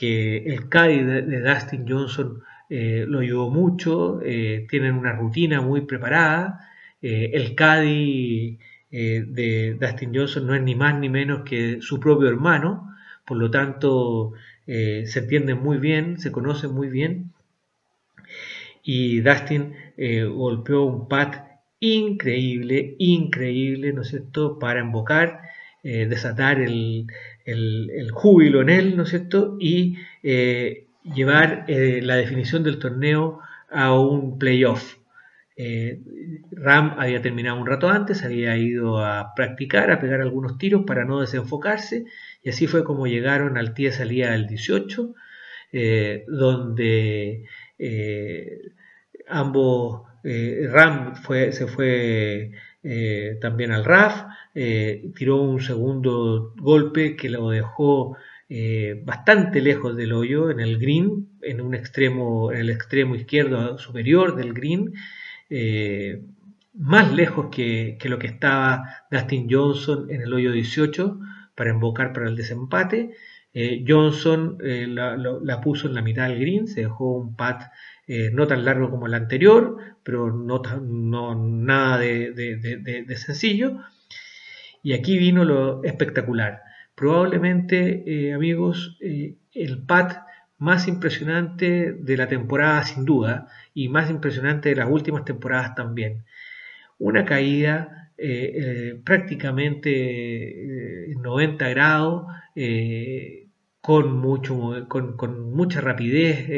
el 0.00 0.68
caddy 0.68 1.02
de, 1.02 1.40
Dustin 1.40 1.86
Johnson 1.88 2.42
eh, 2.68 3.04
lo 3.06 3.20
ayudó 3.20 3.50
mucho. 3.50 4.20
tienen 4.68 4.94
una 4.94 5.12
rutina 5.12 5.60
muy 5.60 5.82
preparada. 5.82 6.60
el 7.00 7.54
caddy 7.54 8.58
eh, 8.90 9.24
de 9.26 9.76
Dustin 9.80 10.14
Johnson 10.14 10.46
no 10.46 10.54
es 10.54 10.62
ni 10.62 10.74
más 10.74 10.98
ni 10.98 11.08
menos 11.08 11.42
que 11.44 11.78
su 11.82 11.98
propio 12.00 12.28
hermano, 12.28 12.94
por 13.26 13.36
lo 13.36 13.50
tanto 13.50 14.32
eh, 14.66 15.04
se 15.06 15.20
entienden 15.20 15.58
muy 15.62 15.78
bien, 15.78 16.18
se 16.18 16.32
conocen 16.32 16.72
muy 16.72 16.88
bien. 16.88 17.32
Y 18.82 19.20
Dustin 19.20 19.74
eh, 19.96 20.24
golpeó 20.24 20.84
un 20.84 21.08
pat 21.08 21.60
increíble, 21.80 22.94
increíble, 22.98 23.92
¿no 23.92 24.02
es 24.02 24.08
cierto?, 24.08 24.58
para 24.58 24.80
invocar, 24.80 25.42
desatar 26.08 26.60
el, 26.60 27.06
el, 27.44 28.10
júbilo 28.12 28.60
en 28.62 28.70
él, 28.70 28.96
¿no 28.96 29.04
es 29.04 29.10
cierto?, 29.10 29.56
y 29.60 29.96
llevar 30.22 31.64
la 31.68 32.16
definición 32.16 32.62
del 32.64 32.78
torneo 32.78 33.40
a 33.70 33.98
un 33.98 34.38
playoff. 34.38 34.96
Eh, 35.58 36.00
Ram 36.50 36.96
había 36.98 37.22
terminado 37.22 37.58
un 37.58 37.66
rato 37.66 37.88
antes, 37.88 38.22
había 38.22 38.56
ido 38.58 39.02
a 39.02 39.32
practicar, 39.34 39.90
a 39.90 40.00
pegar 40.00 40.20
algunos 40.20 40.58
tiros 40.58 40.84
para 40.86 41.04
no 41.06 41.20
desenfocarse, 41.20 42.04
y 42.42 42.50
así 42.50 42.66
fue 42.66 42.84
como 42.84 43.06
llegaron 43.06 43.56
al 43.56 43.72
tía 43.72 43.90
salida 43.90 44.32
del 44.32 44.46
18, 44.46 45.14
eh, 45.72 46.24
donde 46.28 47.44
eh, 47.78 48.60
ambos, 49.28 50.02
Ram 50.24 51.14
fue, 51.14 51.52
se 51.52 51.66
fue 51.68 52.50
también 53.40 53.72
al 53.72 53.84
RAF, 53.84 54.24
tiró 54.52 55.42
un 55.42 55.60
segundo 55.60 56.54
golpe 56.56 57.16
que 57.16 57.28
lo 57.28 57.50
dejó 57.50 58.16
bastante 59.04 59.60
lejos 59.60 59.96
del 59.96 60.12
hoyo 60.12 60.50
en 60.50 60.60
el 60.60 60.78
green, 60.78 61.28
en 61.42 61.60
un 61.60 61.74
extremo, 61.74 62.52
en 62.52 62.58
el 62.58 62.70
extremo 62.70 63.14
izquierdo 63.14 63.78
superior 63.78 64.36
del 64.36 64.52
green, 64.52 64.94
eh, 65.48 66.22
más 66.74 67.12
lejos 67.12 67.46
que, 67.50 67.98
lo 68.04 68.18
que 68.18 68.26
estaba 68.26 69.06
Dustin 69.10 69.46
Johnson 69.50 70.10
en 70.10 70.22
el 70.22 70.32
hoyo 70.32 70.52
18 70.52 71.18
para 71.54 71.70
invocar 71.70 72.12
para 72.12 72.28
el 72.28 72.36
desempate. 72.36 73.14
Eh, 73.58 73.86
Johnson 73.88 74.58
eh, 74.62 74.86
la, 74.86 75.60
puso 75.62 75.88
en 75.88 75.94
la 75.94 76.02
mitad 76.02 76.28
del 76.28 76.38
green, 76.38 76.68
se 76.68 76.82
dejó 76.82 77.16
un 77.16 77.36
pat 77.36 77.72
no 78.06 78.46
tan 78.46 78.66
largo 78.66 78.90
como 78.90 79.06
el 79.06 79.14
anterior, 79.14 79.78
pero 80.02 80.30
no, 80.30 81.34
nada 81.34 81.98
de, 81.98 83.16
sencillo. 83.16 83.78
Y 84.82 84.92
aquí 84.92 85.18
vino 85.18 85.46
lo 85.46 85.82
espectacular. 85.84 86.60
Probablemente, 86.94 88.30
amigos, 88.34 88.98
el 89.00 89.82
pat 89.86 90.18
más 90.58 90.86
impresionante 90.86 91.92
de 91.92 92.16
la 92.16 92.28
temporada 92.28 92.84
sin 92.84 93.06
duda 93.06 93.48
y 93.72 93.88
más 93.88 94.10
impresionante 94.10 94.68
de 94.68 94.76
las 94.76 94.90
últimas 94.90 95.24
temporadas 95.24 95.74
también. 95.74 96.24
Una 96.98 97.24
caída 97.24 98.06
eh, 98.18 98.52
eh, 98.54 99.00
prácticamente 99.04 101.14
90 101.20 101.68
eh, 101.68 101.74
grados, 101.74 102.26
con, 103.86 104.18
mucho, 104.18 104.88
con, 104.88 105.52
mucha 105.52 105.80
rapidez 105.80 106.48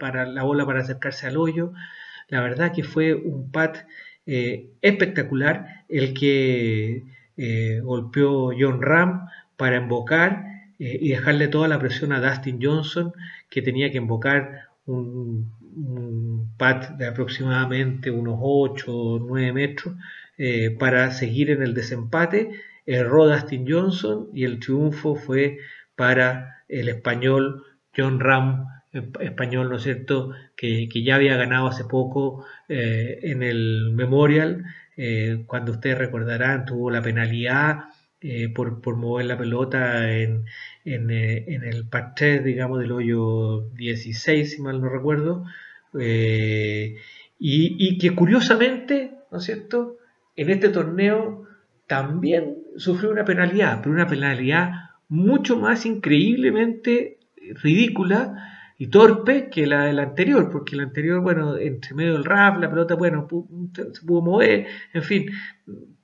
para 0.00 0.26
la 0.26 0.42
bola 0.42 0.66
para 0.66 0.80
acercarse 0.80 1.28
al 1.28 1.36
hoyo. 1.36 1.72
La 2.28 2.40
verdad 2.40 2.72
que 2.72 2.82
fue 2.82 3.14
un 3.14 3.52
pat 3.52 3.86
espectacular 4.26 5.84
el 5.88 6.12
que 6.12 7.04
golpeó 7.84 8.50
John 8.58 8.82
Ram 8.82 9.28
para 9.56 9.76
invocar 9.76 10.46
y 10.76 11.10
dejarle 11.10 11.46
toda 11.46 11.68
la 11.68 11.78
presión 11.78 12.12
a 12.12 12.20
Dustin 12.20 12.58
Johnson, 12.60 13.12
que 13.48 13.62
tenía 13.62 13.92
que 13.92 13.98
invocar 13.98 14.62
un, 14.86 15.52
un 15.76 16.50
pat 16.58 16.96
de 16.96 17.06
aproximadamente 17.06 18.10
unos 18.10 18.40
8 18.42 18.92
o 18.92 19.18
9 19.20 19.52
metros 19.52 19.94
para 20.80 21.12
seguir 21.12 21.50
en 21.50 21.62
el 21.62 21.74
desempate. 21.74 22.50
Erró 22.86 23.28
Dustin 23.28 23.64
Johnson 23.68 24.30
y 24.34 24.42
el 24.44 24.58
triunfo 24.58 25.14
fue 25.14 25.58
para 25.96 26.62
el 26.68 26.88
español 26.88 27.64
John 27.96 28.20
Ram, 28.20 28.66
español, 29.20 29.68
¿no 29.68 29.76
es 29.76 29.82
cierto?, 29.82 30.32
que, 30.56 30.88
ya 30.88 31.16
había 31.16 31.36
ganado 31.36 31.66
hace 31.66 31.84
poco 31.84 32.44
eh, 32.68 33.18
en 33.22 33.42
el 33.42 33.90
Memorial, 33.92 34.64
eh, 34.96 35.44
cuando 35.46 35.72
ustedes 35.72 35.98
recordarán, 35.98 36.64
tuvo 36.64 36.90
la 36.90 37.02
penalidad 37.02 37.84
eh, 38.20 38.48
por, 38.48 38.96
mover 38.96 39.26
la 39.26 39.38
pelota 39.38 40.12
en, 40.12 40.44
en, 40.84 41.10
el 41.10 41.86
parterre, 41.88 42.44
digamos, 42.44 42.80
del 42.80 42.92
hoyo 42.92 43.68
16, 43.74 44.50
si 44.50 44.62
mal 44.62 44.80
no 44.80 44.88
recuerdo, 44.88 45.44
y, 45.94 46.96
y 47.38 47.98
que 47.98 48.14
curiosamente, 48.14 49.12
¿no 49.30 49.38
es 49.38 49.44
cierto?, 49.44 49.96
en 50.36 50.50
este 50.50 50.68
torneo 50.68 51.46
también 51.86 52.58
sufrió 52.76 53.10
una 53.10 53.24
penalidad, 53.24 53.80
pero 53.80 53.94
una 53.94 54.06
penalidad 54.06 54.85
mucho 55.08 55.58
más 55.58 55.86
increíblemente 55.86 57.18
ridícula 57.62 58.52
y 58.78 58.88
torpe 58.88 59.48
que 59.50 59.66
la 59.66 59.84
del 59.84 59.98
anterior, 59.98 60.50
porque 60.50 60.76
la 60.76 60.82
anterior, 60.82 61.20
bueno, 61.20 61.56
entre 61.56 61.94
medio 61.94 62.12
del 62.14 62.24
rap, 62.24 62.60
la 62.60 62.68
pelota, 62.68 62.94
bueno, 62.94 63.26
se 63.74 64.06
pudo 64.06 64.22
mover, 64.22 64.66
en 64.92 65.02
fin. 65.02 65.30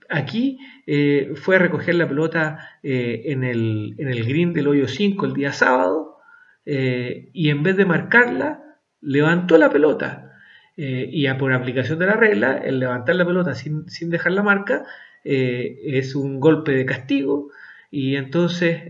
Aquí 0.08 0.58
eh, 0.86 1.32
fue 1.36 1.56
a 1.56 1.58
recoger 1.58 1.94
la 1.94 2.08
pelota 2.08 2.68
eh, 2.82 3.22
en, 3.26 3.44
el, 3.44 3.94
en, 3.98 4.08
el, 4.08 4.24
green 4.24 4.52
del 4.52 4.68
hoyo 4.68 4.86
5 4.86 5.24
el 5.26 5.32
día 5.32 5.52
sábado 5.52 6.18
eh, 6.66 7.30
y 7.32 7.48
en 7.50 7.62
vez 7.62 7.76
de 7.76 7.86
marcarla, 7.86 8.62
levantó 9.00 9.58
la 9.58 9.70
pelota. 9.70 10.30
y 10.76 11.26
a, 11.26 11.36
por 11.38 11.52
aplicación 11.52 11.98
de 11.98 12.06
la 12.06 12.14
regla, 12.14 12.56
el 12.56 12.78
levantar 12.78 13.16
la 13.16 13.26
pelota 13.26 13.54
sin, 13.54 13.88
sin 13.88 14.10
dejar 14.10 14.32
la 14.32 14.42
marca 14.42 14.84
es 15.24 16.16
un 16.16 16.40
golpe 16.40 16.72
de 16.72 16.84
castigo 16.84 17.50
y 17.92 18.16
entonces 18.16 18.82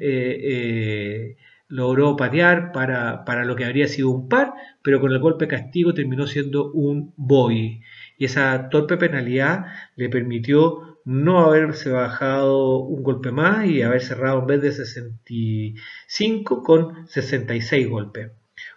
logró 1.69 2.17
patear 2.17 2.73
para, 2.73 3.25
para, 3.25 3.45
lo 3.45 3.57
que 3.57 3.65
habría 3.65 3.89
sido 3.89 4.11
un 4.11 4.29
par, 4.29 4.53
pero 4.83 5.01
con 5.01 5.13
el 5.13 5.19
golpe 5.19 5.49
castigo 5.49 5.93
terminó 5.93 6.27
siendo 6.27 6.71
un 6.73 7.13
boy. 7.17 7.83
Y 8.19 8.25
esa 8.25 8.69
torpe 8.71 8.97
penalidad 8.97 9.67
le 9.97 10.09
permitió 10.09 10.99
no 11.05 11.41
haberse 11.41 11.91
bajado 11.91 12.79
un 12.79 13.03
golpe 13.03 13.33
más 13.33 13.67
y 13.67 13.83
haber 13.83 14.03
cerrado 14.03 14.41
en 14.41 14.47
vez 14.47 14.63
de 14.63 14.73
65 14.73 16.63
con 16.63 17.09
66 17.09 17.89
golpes. 17.89 18.31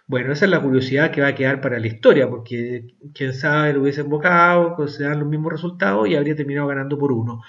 Bueno, 0.06 0.32
esa 0.32 0.46
es 0.46 0.50
la 0.50 0.62
curiosidad 0.62 1.10
que 1.10 1.20
va 1.20 1.28
a 1.28 1.34
quedar 1.34 1.60
para 1.60 1.78
la 1.78 1.86
historia, 1.86 2.28
porque 2.28 2.94
quién 3.14 3.34
sabe 3.34 3.72
lo 3.72 3.82
hubiese 3.82 4.00
invocado, 4.02 4.88
se 4.88 5.04
dan 5.04 5.20
los 5.20 5.28
mismos 5.28 5.52
resultados 5.52 6.08
y 6.08 6.16
habría 6.16 6.34
terminado 6.34 6.66
ganando 6.68 6.98
por 6.98 7.12
uno. 7.12 7.42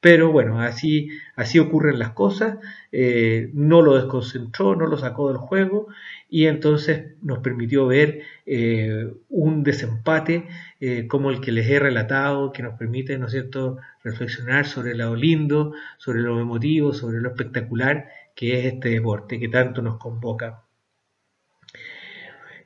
Pero 0.00 0.30
bueno, 0.30 0.60
así, 0.60 1.10
así 1.34 1.58
ocurren 1.58 1.98
las 1.98 2.10
cosas, 2.10 2.58
eh, 2.92 3.50
no 3.52 3.82
lo 3.82 3.96
desconcentró, 3.96 4.76
no 4.76 4.86
lo 4.86 4.96
sacó 4.96 5.28
del 5.28 5.38
juego 5.38 5.88
y 6.30 6.46
entonces 6.46 7.16
nos 7.20 7.40
permitió 7.40 7.88
ver 7.88 8.22
eh, 8.46 9.12
un 9.28 9.64
desempate 9.64 10.46
eh, 10.80 11.08
como 11.08 11.30
el 11.30 11.40
que 11.40 11.50
les 11.50 11.68
he 11.68 11.80
relatado, 11.80 12.52
que 12.52 12.62
nos 12.62 12.78
permite, 12.78 13.18
¿no 13.18 13.26
es 13.26 13.32
cierto?, 13.32 13.78
reflexionar 14.04 14.66
sobre 14.66 14.94
lo 14.94 15.16
lindo, 15.16 15.72
sobre 15.96 16.20
lo 16.20 16.40
emotivo, 16.40 16.92
sobre 16.92 17.20
lo 17.20 17.30
espectacular 17.30 18.08
que 18.36 18.60
es 18.60 18.74
este 18.74 18.90
deporte 18.90 19.40
que 19.40 19.48
tanto 19.48 19.82
nos 19.82 19.98
convoca. 19.98 20.62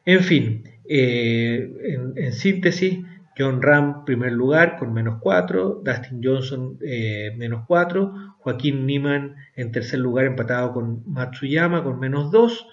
En 0.05 0.21
fin, 0.21 0.65
en 0.85 2.33
síntesis, 2.33 2.99
John 3.37 3.63
Ram 3.63 4.05
primer 4.05 4.33
lugar 4.33 4.77
con 4.79 4.93
menos 4.93 5.19
4, 5.21 5.83
Dustin 5.85 6.21
Johnson 6.23 6.79
eh, 6.83 7.35
menos 7.37 7.65
4, 7.67 8.37
Joaquín 8.39 8.87
Niman 8.87 9.37
en 9.57 9.73
tercer 9.73 10.01
lugar 10.01 10.27
empatado 10.27 10.73
con 10.73 11.03
Matsuyama 11.07 11.83
con 11.83 11.99
menos 11.99 12.31
2, 12.31 12.67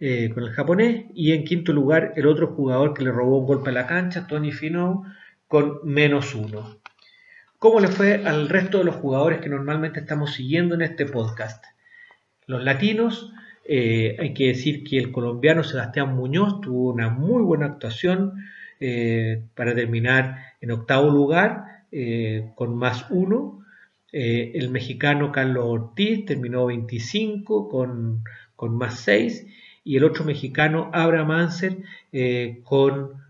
eh, 0.00 0.30
con 0.32 0.44
el 0.44 0.50
japonés, 0.50 1.06
y 1.14 1.32
en 1.32 1.44
quinto 1.44 1.72
lugar 1.72 2.12
el 2.16 2.26
otro 2.26 2.48
jugador 2.48 2.94
que 2.94 3.04
le 3.04 3.12
robó 3.12 3.38
un 3.38 3.46
golpe 3.46 3.70
a 3.70 3.72
la 3.72 3.86
cancha, 3.86 4.26
Tony 4.26 4.52
Finau, 4.52 5.04
con 5.48 5.80
menos 5.84 6.34
1. 6.34 6.78
¿Cómo 7.58 7.80
le 7.80 7.88
fue 7.88 8.26
al 8.26 8.48
resto 8.48 8.78
de 8.78 8.84
los 8.84 8.96
jugadores 8.96 9.40
que 9.40 9.48
normalmente 9.48 10.00
estamos 10.00 10.34
siguiendo 10.34 10.74
en 10.74 10.82
este 10.82 11.06
podcast? 11.06 11.64
Los 12.46 12.62
latinos, 12.62 13.32
eh, 13.66 14.16
hay 14.18 14.34
que 14.34 14.48
decir 14.48 14.84
que 14.84 14.98
el 14.98 15.10
colombiano 15.10 15.64
Sebastián 15.64 16.14
Muñoz 16.14 16.60
tuvo 16.60 16.92
una 16.92 17.08
muy 17.08 17.42
buena 17.42 17.66
actuación, 17.66 18.34
eh, 18.86 19.40
para 19.54 19.74
terminar 19.74 20.36
en 20.60 20.70
octavo 20.70 21.08
lugar 21.08 21.86
eh, 21.90 22.50
con 22.54 22.76
más 22.76 23.06
uno. 23.08 23.64
Eh, 24.12 24.52
el 24.56 24.68
mexicano 24.68 25.32
Carlos 25.32 25.64
Ortiz 25.66 26.26
terminó 26.26 26.66
25 26.66 27.70
con, 27.70 28.24
con 28.54 28.76
más 28.76 29.00
6 29.00 29.46
y 29.84 29.96
el 29.96 30.04
otro 30.04 30.26
mexicano 30.26 30.90
Abraham 30.92 31.30
Anser 31.30 31.78
con, 32.62 33.22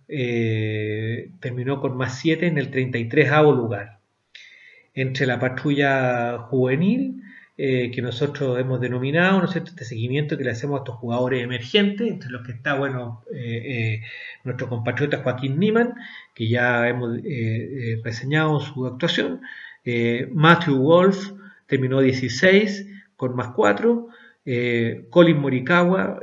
terminó 1.38 1.80
con 1.80 1.96
más 1.96 2.18
7 2.18 2.48
en 2.48 2.58
el 2.58 2.72
33 2.72 3.30
lugar. 3.56 4.00
Entre 4.92 5.24
la 5.24 5.38
patrulla 5.38 6.38
juvenil 6.50 7.22
eh, 7.56 7.92
que 7.92 8.02
nosotros 8.02 8.58
hemos 8.58 8.80
denominado, 8.80 9.40
¿no 9.40 9.46
cierto?, 9.46 9.70
este 9.70 9.84
seguimiento 9.84 10.36
que 10.36 10.42
le 10.42 10.50
hacemos 10.50 10.74
a 10.74 10.82
estos 10.82 10.96
jugadores 10.96 11.40
emergentes, 11.40 12.08
entre 12.10 12.30
los 12.30 12.44
que 12.44 12.50
está, 12.50 12.74
bueno, 12.74 13.22
eh, 13.32 13.62
eh, 13.64 14.02
nuestro 14.42 14.68
compatriota 14.68 15.22
Joaquín 15.22 15.60
Niman, 15.60 15.94
que 16.34 16.48
ya 16.48 16.88
hemos 16.88 17.16
reseñado 18.02 18.58
su 18.58 18.84
actuación, 18.86 19.40
Matthew 20.32 20.78
Wolf 20.78 21.30
terminó 21.66 22.00
16 22.00 22.88
con 23.14 23.36
más 23.36 23.50
4, 23.54 24.08
Colin 25.10 25.38
Morikawa 25.38 26.18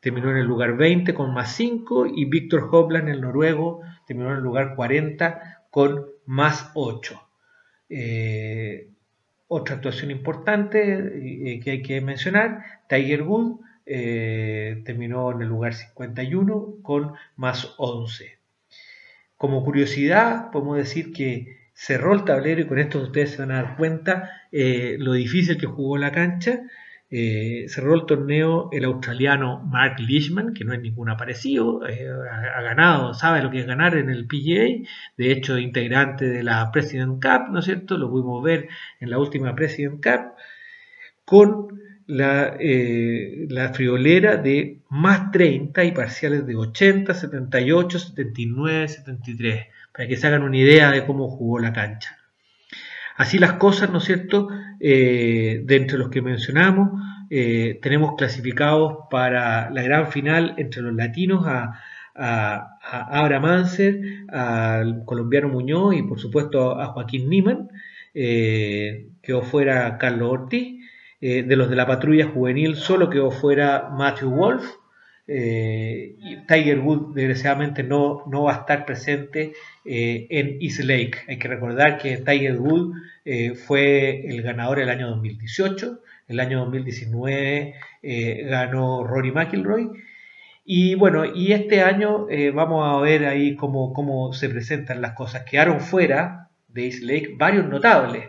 terminó 0.00 0.30
en 0.32 0.36
el 0.38 0.46
lugar 0.46 0.76
20 0.76 1.14
con 1.14 1.32
más 1.32 1.54
5 1.54 2.06
y 2.06 2.24
Víctor 2.24 2.68
Hopland, 2.72 3.08
el 3.08 3.20
noruego, 3.20 3.82
terminó 4.04 4.30
en 4.30 4.38
el 4.38 4.42
lugar 4.42 4.74
40 4.74 5.66
con 5.70 6.06
más 6.26 6.72
8. 6.74 7.22
Otra 9.52 9.74
actuación 9.74 10.12
importante 10.12 10.78
eh, 10.94 11.58
que 11.58 11.72
hay 11.72 11.82
que 11.82 12.00
mencionar, 12.00 12.64
Tiger 12.88 13.24
Wood 13.24 13.58
eh, 13.84 14.80
terminó 14.84 15.32
en 15.32 15.42
el 15.42 15.48
lugar 15.48 15.74
51 15.74 16.76
con 16.82 17.14
más 17.34 17.74
11. 17.78 18.38
Como 19.36 19.64
curiosidad, 19.64 20.52
podemos 20.52 20.76
decir 20.76 21.12
que 21.12 21.58
cerró 21.74 22.14
el 22.14 22.24
tablero 22.24 22.60
y 22.60 22.68
con 22.68 22.78
esto 22.78 23.00
ustedes 23.00 23.32
se 23.32 23.38
van 23.38 23.50
a 23.50 23.62
dar 23.62 23.76
cuenta 23.76 24.30
eh, 24.52 24.94
lo 25.00 25.14
difícil 25.14 25.58
que 25.58 25.66
jugó 25.66 25.98
la 25.98 26.12
cancha 26.12 26.60
eh, 27.12 27.64
cerró 27.68 27.96
el 27.96 28.06
torneo 28.06 28.68
el 28.70 28.84
australiano 28.84 29.60
Mark 29.66 29.96
Leishman, 29.98 30.54
que 30.54 30.64
no 30.64 30.72
es 30.72 30.80
ningún 30.80 31.10
aparecido, 31.10 31.86
eh, 31.88 32.08
ha, 32.08 32.62
ganado, 32.62 33.14
sabe 33.14 33.42
lo 33.42 33.50
que 33.50 33.60
es 33.60 33.66
ganar 33.66 33.96
en 33.96 34.10
el 34.10 34.28
PGA, 34.28 34.88
de 35.16 35.32
hecho 35.32 35.58
integrante 35.58 36.28
de 36.28 36.44
la 36.44 36.70
President 36.70 37.20
Cup, 37.20 37.50
¿no 37.50 37.58
es 37.58 37.64
cierto? 37.64 37.98
Lo 37.98 38.10
pudimos 38.10 38.42
ver 38.44 38.68
en 39.00 39.10
la 39.10 39.18
última 39.18 39.56
President 39.56 40.00
Cup, 40.00 40.34
con 41.24 41.80
la, 42.06 42.56
eh, 42.60 43.46
la 43.48 43.72
friolera 43.72 44.36
de 44.36 44.80
más 44.88 45.32
30 45.32 45.82
y 45.84 45.92
parciales 45.92 46.46
de 46.46 46.54
80, 46.54 47.12
78, 47.12 47.98
79, 47.98 48.88
73, 48.88 49.66
para 49.92 50.06
que 50.06 50.16
se 50.16 50.26
hagan 50.28 50.42
una 50.42 50.56
idea 50.58 50.92
de 50.92 51.04
cómo 51.04 51.28
jugó 51.28 51.58
la 51.58 51.72
cancha. 51.72 52.19
Así 53.20 53.36
las 53.38 53.52
cosas, 53.64 53.90
¿no 53.90 53.98
es 53.98 54.04
cierto? 54.04 54.48
Eh, 54.80 55.60
de 55.66 55.76
entre 55.76 55.98
los 55.98 56.08
que 56.08 56.22
mencionamos, 56.22 56.98
eh, 57.28 57.78
tenemos 57.82 58.14
clasificados 58.16 59.00
para 59.10 59.68
la 59.68 59.82
gran 59.82 60.06
final 60.10 60.54
entre 60.56 60.80
los 60.80 60.94
latinos 60.94 61.46
a, 61.46 61.78
a, 62.14 62.78
Abra 63.10 63.38
Manser, 63.38 64.24
al 64.30 65.04
colombiano 65.04 65.50
Muñoz 65.50 65.96
y 65.96 66.02
por 66.02 66.18
supuesto 66.18 66.80
a 66.80 66.86
Joaquín 66.86 67.28
Niman, 67.28 67.68
eh, 68.14 69.10
quedó 69.20 69.42
fuera 69.42 69.98
Carlos 69.98 70.30
Ortiz, 70.30 70.82
eh, 71.20 71.42
de 71.42 71.56
los 71.56 71.68
de 71.68 71.76
la 71.76 71.86
patrulla 71.86 72.26
juvenil 72.26 72.76
solo 72.76 73.10
quedó 73.10 73.30
fuera 73.30 73.90
Matthew 73.92 74.30
Wolf, 74.30 74.64
eh, 75.32 76.16
Tiger 76.48 76.80
Woods 76.80 77.14
desgraciadamente 77.14 77.84
no, 77.84 78.24
no 78.26 78.44
va 78.44 78.52
a 78.52 78.56
estar 78.62 78.84
presente 78.84 79.52
eh, 79.84 80.26
en 80.28 80.58
East 80.60 80.80
Lake. 80.80 81.18
Hay 81.28 81.38
que 81.38 81.46
recordar 81.46 81.98
que 81.98 82.16
Tiger 82.16 82.58
Woods 82.58 82.96
eh, 83.24 83.54
fue 83.54 84.26
el 84.26 84.42
ganador 84.42 84.80
el 84.80 84.88
año 84.88 85.08
2018, 85.10 86.00
el 86.26 86.40
año 86.40 86.58
2019 86.64 87.74
ganó 88.48 89.04
Rory 89.04 89.30
McIlroy 89.30 89.90
Y 90.64 90.96
bueno, 90.96 91.24
y 91.24 91.52
este 91.52 91.82
año 91.82 92.26
vamos 92.54 92.84
a 92.88 93.00
ver 93.00 93.26
ahí 93.26 93.54
cómo, 93.54 93.92
cómo 93.92 94.32
se 94.32 94.48
presentan 94.48 95.00
las 95.00 95.12
cosas. 95.12 95.44
Quedaron 95.44 95.80
fuera 95.80 96.48
de 96.68 96.86
East 96.86 97.02
Lake 97.02 97.34
varios 97.36 97.66
notables. 97.66 98.24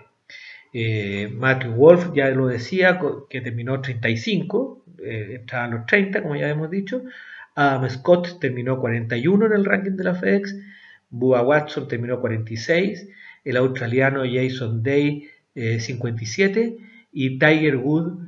Eh, 0.73 1.29
Matthew 1.33 1.73
Wolf, 1.73 2.11
ya 2.13 2.29
lo 2.29 2.47
decía, 2.47 2.99
que 3.29 3.41
terminó 3.41 3.81
35, 3.81 4.85
eh, 5.03 5.43
los 5.69 5.85
30, 5.85 6.21
como 6.21 6.35
ya 6.35 6.49
hemos 6.49 6.69
dicho. 6.69 7.03
Adam 7.55 7.89
Scott 7.89 8.39
terminó 8.39 8.79
41 8.79 9.45
en 9.47 9.53
el 9.53 9.65
ranking 9.65 9.97
de 9.97 10.03
la 10.03 10.15
FedEx. 10.15 10.55
Bua 11.09 11.41
Watson 11.41 11.87
terminó 11.87 12.21
46. 12.21 13.09
El 13.43 13.57
australiano 13.57 14.23
Jason 14.23 14.81
Day 14.83 15.27
57. 15.53 16.77
Y 17.11 17.37
Tiger 17.39 17.75
Wood 17.75 18.19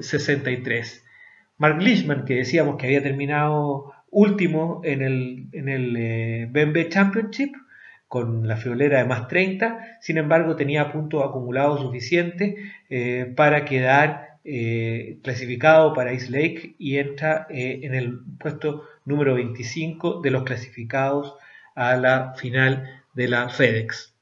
63. 0.00 1.04
Mark 1.58 1.82
Leishman, 1.82 2.24
que 2.24 2.36
decíamos 2.36 2.76
que 2.76 2.86
había 2.86 3.02
terminado 3.02 3.92
último 4.14 4.80
en 4.84 5.02
el, 5.02 5.48
en 5.52 5.68
el 5.68 5.96
eh, 5.96 6.88
Championship 6.88 7.52
con 8.14 8.46
la 8.46 8.56
friolera 8.56 8.98
de 8.98 9.06
más 9.06 9.26
30, 9.26 9.98
sin 10.00 10.18
embargo 10.18 10.54
tenía 10.54 10.92
puntos 10.92 11.24
acumulados 11.24 11.80
suficientes 11.80 12.54
eh, 12.88 13.32
para 13.34 13.64
quedar 13.64 14.38
eh, 14.44 15.18
clasificado 15.24 15.94
para 15.94 16.12
East 16.12 16.30
Lake 16.30 16.76
y 16.78 16.98
entra 16.98 17.48
en 17.50 17.92
el 17.92 18.20
puesto 18.38 18.84
número 19.04 19.34
25 19.34 20.20
de 20.20 20.30
los 20.30 20.44
clasificados 20.44 21.34
a 21.74 21.96
la 21.96 22.34
final 22.36 23.02
de 23.14 23.26
la 23.26 23.48
FedEx. 23.48 24.14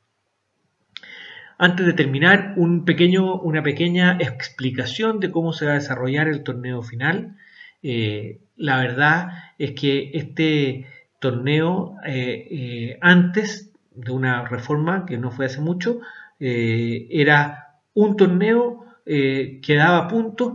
Antes 1.59 1.85
de 1.85 1.93
terminar, 1.93 2.55
un 2.57 2.87
pequeño, 2.87 3.41
una 3.43 3.63
pequeña 3.63 4.17
explicación 4.19 5.21
de 5.21 5.31
cómo 5.31 5.53
se 5.53 5.67
va 5.67 5.73
a 5.73 5.75
desarrollar 5.75 6.29
el 6.29 6.43
torneo 6.43 6.83
final. 6.83 7.37
Eh, 7.83 8.41
la 8.57 8.79
verdad 8.79 9.29
es 9.59 9.73
que 9.73 10.13
este 10.15 10.87
torneo, 11.21 11.97
eh, 12.05 12.49
eh, 12.51 12.99
antes 13.01 13.72
de 13.95 14.13
una 14.13 14.47
reforma 14.47 15.07
que 15.07 15.19
no 15.19 15.31
fue 15.31 15.47
hace 15.47 15.61
mucho, 15.61 16.01
era 16.39 17.79
un 17.95 18.17
torneo 18.17 18.85
que 19.05 19.75
daba 19.77 20.09
puntos 20.09 20.55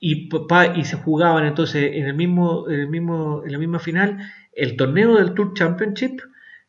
y, 0.00 0.28
se 0.84 0.96
jugaban 0.96 1.46
entonces 1.46 1.92
en, 1.94 2.06
el 2.06 2.14
mismo, 2.14 2.68
en, 2.68 2.80
el 2.80 2.88
mismo, 2.88 3.42
en 3.44 3.52
la 3.52 3.58
misma 3.58 3.78
final 3.78 4.18
el 4.52 4.76
torneo 4.76 5.16
del 5.16 5.32
Tour 5.32 5.54
Championship, 5.54 6.20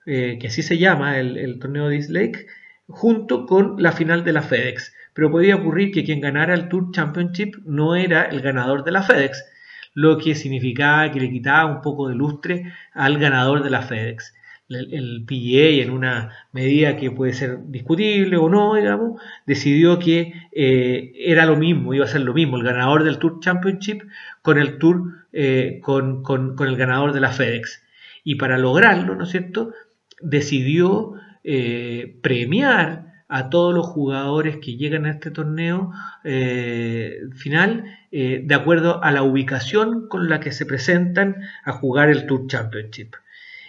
que 0.05 0.47
así 0.47 0.61
se 0.61 0.77
llama 0.77 1.19
el, 1.19 1.37
el 1.37 1.59
torneo 1.59 1.89
de 1.89 1.97
East 1.97 2.11
Lake, 2.11 2.47
junto 2.87 3.45
con 3.45 3.81
la 3.81 3.91
final 3.91 4.23
de 4.23 4.33
la 4.33 4.41
FedEx. 4.41 4.93
Pero 5.13 5.31
podía 5.31 5.55
ocurrir 5.55 5.91
que 5.91 6.03
quien 6.03 6.21
ganara 6.21 6.53
el 6.53 6.67
Tour 6.67 6.91
Championship 6.91 7.55
no 7.65 7.95
era 7.95 8.23
el 8.23 8.41
ganador 8.41 8.83
de 8.83 8.91
la 8.91 9.03
FedEx, 9.03 9.45
lo 9.93 10.17
que 10.17 10.35
significaba 10.35 11.09
que 11.11 11.21
le 11.21 11.31
quitaba 11.31 11.65
un 11.65 11.81
poco 11.81 12.09
de 12.09 12.15
lustre 12.15 12.73
al 12.93 13.17
ganador 13.17 13.63
de 13.63 13.69
la 13.69 13.81
FedEx. 13.81 14.33
El, 14.67 15.25
PGA, 15.27 15.83
en 15.83 15.91
una 15.91 16.31
medida 16.51 16.97
que 16.97 17.11
puede 17.11 17.33
ser 17.33 17.59
discutible 17.67 18.37
o 18.37 18.49
no, 18.49 18.73
digamos, 18.73 19.21
decidió 19.45 19.99
que 19.99 20.33
eh, 20.51 21.11
era 21.17 21.45
lo 21.45 21.55
mismo, 21.55 21.93
iba 21.93 22.05
a 22.05 22.07
ser 22.07 22.21
lo 22.21 22.33
mismo, 22.33 22.57
el 22.57 22.63
ganador 22.63 23.03
del 23.03 23.19
Tour 23.19 23.39
Championship 23.41 24.01
con 24.41 24.57
el 24.57 24.79
Tour, 24.79 25.27
eh, 25.33 25.79
con, 25.83 26.23
con 26.23 26.67
el 26.67 26.77
ganador 26.77 27.13
de 27.13 27.19
la 27.19 27.31
FedEx. 27.31 27.83
Y 28.23 28.35
para 28.35 28.57
lograrlo, 28.57 29.15
¿no 29.15 29.25
es 29.25 29.29
cierto?, 29.29 29.71
decidió 30.19 31.13
eh, 31.43 32.17
premiar 32.23 33.13
a 33.27 33.49
todos 33.51 33.73
los 33.73 33.85
jugadores 33.85 34.57
que 34.57 34.77
llegan 34.77 35.05
a 35.05 35.11
este 35.11 35.29
torneo 35.29 35.91
eh, 36.23 37.19
final 37.35 37.83
de 38.11 38.55
acuerdo 38.55 39.03
a 39.03 39.11
la 39.11 39.23
ubicación 39.23 40.07
con 40.07 40.29
la 40.29 40.39
que 40.39 40.51
se 40.53 40.65
presentan 40.65 41.35
a 41.65 41.73
jugar 41.73 42.09
el 42.09 42.25
Tour 42.25 42.47
Championship. 42.47 43.15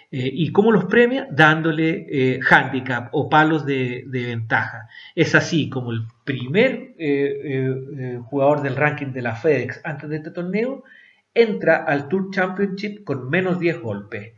¿Y 0.09 0.51
cómo 0.53 0.71
los 0.71 0.85
premia? 0.85 1.27
Dándole 1.29 2.39
handicap 2.49 3.09
o 3.11 3.29
palos 3.29 3.65
de, 3.65 4.05
ventaja. 4.07 4.87
Es 5.15 5.35
así 5.35 5.69
como 5.69 5.91
el 5.91 6.03
primer 6.23 6.95
jugador 8.29 8.61
del 8.61 8.77
ranking 8.77 9.07
de 9.07 9.21
la 9.21 9.35
FedEx 9.35 9.81
antes 9.83 10.09
de 10.09 10.15
este 10.17 10.31
torneo 10.31 10.83
entra 11.37 11.83
al 11.83 12.07
Tour 12.07 12.31
Championship 12.31 13.03
con 13.03 13.29
menos 13.29 13.59
10 13.59 13.79
golpes. 13.81 14.33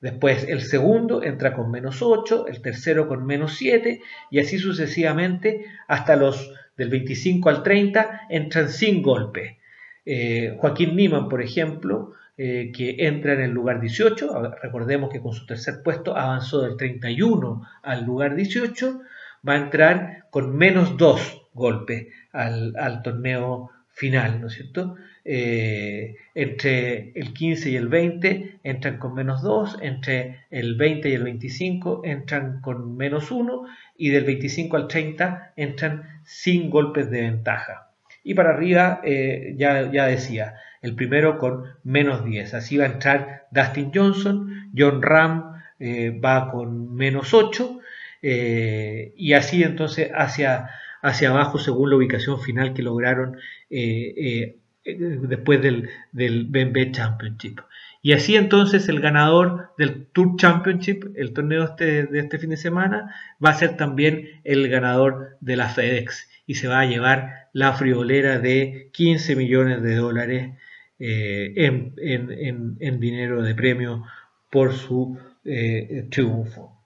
Después 0.00 0.44
el 0.48 0.62
segundo 0.62 1.22
entra 1.22 1.52
con 1.52 1.70
menos 1.70 2.02
8, 2.02 2.46
el 2.48 2.60
tercero 2.60 3.06
con 3.06 3.24
menos 3.24 3.54
7 3.56 4.00
y 4.30 4.38
así 4.40 4.58
sucesivamente 4.58 5.66
hasta 5.86 6.16
los 6.16 6.52
del 6.76 6.88
25 6.88 7.48
al 7.48 7.62
30 7.62 8.22
entran 8.30 8.68
sin 8.70 9.02
golpe. 9.02 9.58
Eh, 10.04 10.56
Joaquín 10.58 10.96
Niman, 10.96 11.28
por 11.28 11.42
ejemplo, 11.42 12.14
eh, 12.36 12.72
que 12.74 12.96
entra 13.06 13.34
en 13.34 13.40
el 13.40 13.50
lugar 13.50 13.80
18, 13.80 14.56
recordemos 14.62 15.10
que 15.10 15.20
con 15.20 15.32
su 15.32 15.46
tercer 15.46 15.82
puesto 15.82 16.16
avanzó 16.16 16.62
del 16.62 16.76
31 16.76 17.66
al 17.82 18.04
lugar 18.04 18.34
18, 18.34 19.00
va 19.46 19.54
a 19.54 19.58
entrar 19.58 20.26
con 20.30 20.56
menos 20.56 20.96
2 20.96 21.42
golpes 21.52 22.08
al, 22.32 23.02
torneo 23.02 23.70
final, 23.90 24.40
¿no 24.40 24.46
es 24.46 24.54
cierto? 24.54 24.96
Eh, 25.24 26.16
entre 26.34 27.12
el 27.14 27.34
15 27.34 27.70
y 27.70 27.76
el 27.76 27.88
20 27.88 28.60
entran 28.62 28.98
con 28.98 29.14
menos 29.14 29.42
2, 29.42 29.78
entre 29.82 30.46
el 30.50 30.76
20 30.76 31.10
y 31.10 31.12
el 31.12 31.24
25 31.24 32.02
entran 32.04 32.60
con 32.62 32.96
menos 32.96 33.30
1 33.30 33.66
y 33.98 34.08
del 34.08 34.24
25 34.24 34.76
al 34.76 34.88
30 34.88 35.52
entran 35.56 36.22
sin 36.24 36.70
golpes 36.70 37.10
de 37.10 37.20
ventaja. 37.22 37.90
Y 38.22 38.34
para 38.34 38.50
arriba, 38.50 39.00
eh, 39.04 39.54
ya 39.58 40.06
decía, 40.06 40.54
el 40.82 40.94
primero 40.94 41.38
con 41.38 41.64
menos 41.84 42.24
10. 42.24 42.54
Así 42.54 42.76
va 42.76 42.84
a 42.84 42.92
entrar 42.92 43.46
Dustin 43.50 43.90
Johnson, 43.94 44.70
John 44.76 45.02
Ram 45.02 45.62
eh, 45.78 46.10
va 46.10 46.50
con 46.50 46.94
menos 46.94 47.34
8 47.34 47.78
y 48.22 49.32
así 49.32 49.62
entonces 49.62 50.10
hacia, 50.14 50.68
hacia 51.00 51.30
abajo 51.30 51.58
según 51.58 51.88
la 51.88 51.96
ubicación 51.96 52.38
final 52.38 52.74
que 52.74 52.82
lograron 52.82 53.38
eh, 53.70 54.58
después 54.84 55.62
del, 55.62 55.88
del 56.12 56.44
BNB 56.44 56.92
Championship. 56.92 57.60
Y 58.02 58.12
así 58.12 58.36
entonces 58.36 58.88
el 58.88 59.00
ganador 59.00 59.72
del 59.76 60.06
Tour 60.06 60.36
Championship, 60.36 61.04
el 61.16 61.34
torneo 61.34 61.64
este, 61.64 62.06
de 62.06 62.20
este 62.20 62.38
fin 62.38 62.50
de 62.50 62.56
semana, 62.56 63.14
va 63.44 63.50
a 63.50 63.54
ser 63.54 63.76
también 63.76 64.40
el 64.44 64.68
ganador 64.68 65.36
de 65.40 65.56
la 65.56 65.68
FedEx 65.68 66.28
y 66.46 66.54
se 66.54 66.68
va 66.68 66.80
a 66.80 66.86
llevar 66.86 67.48
la 67.52 67.74
friolera 67.74 68.38
de 68.38 68.88
15 68.92 69.36
millones 69.36 69.82
de 69.82 69.96
dólares 69.96 70.54
eh, 71.00 71.52
en, 71.56 73.00
dinero 73.00 73.42
de 73.42 73.54
premio 73.54 74.04
por 74.50 74.74
su 74.74 75.18
eh, 75.44 76.06
triunfo. 76.10 76.78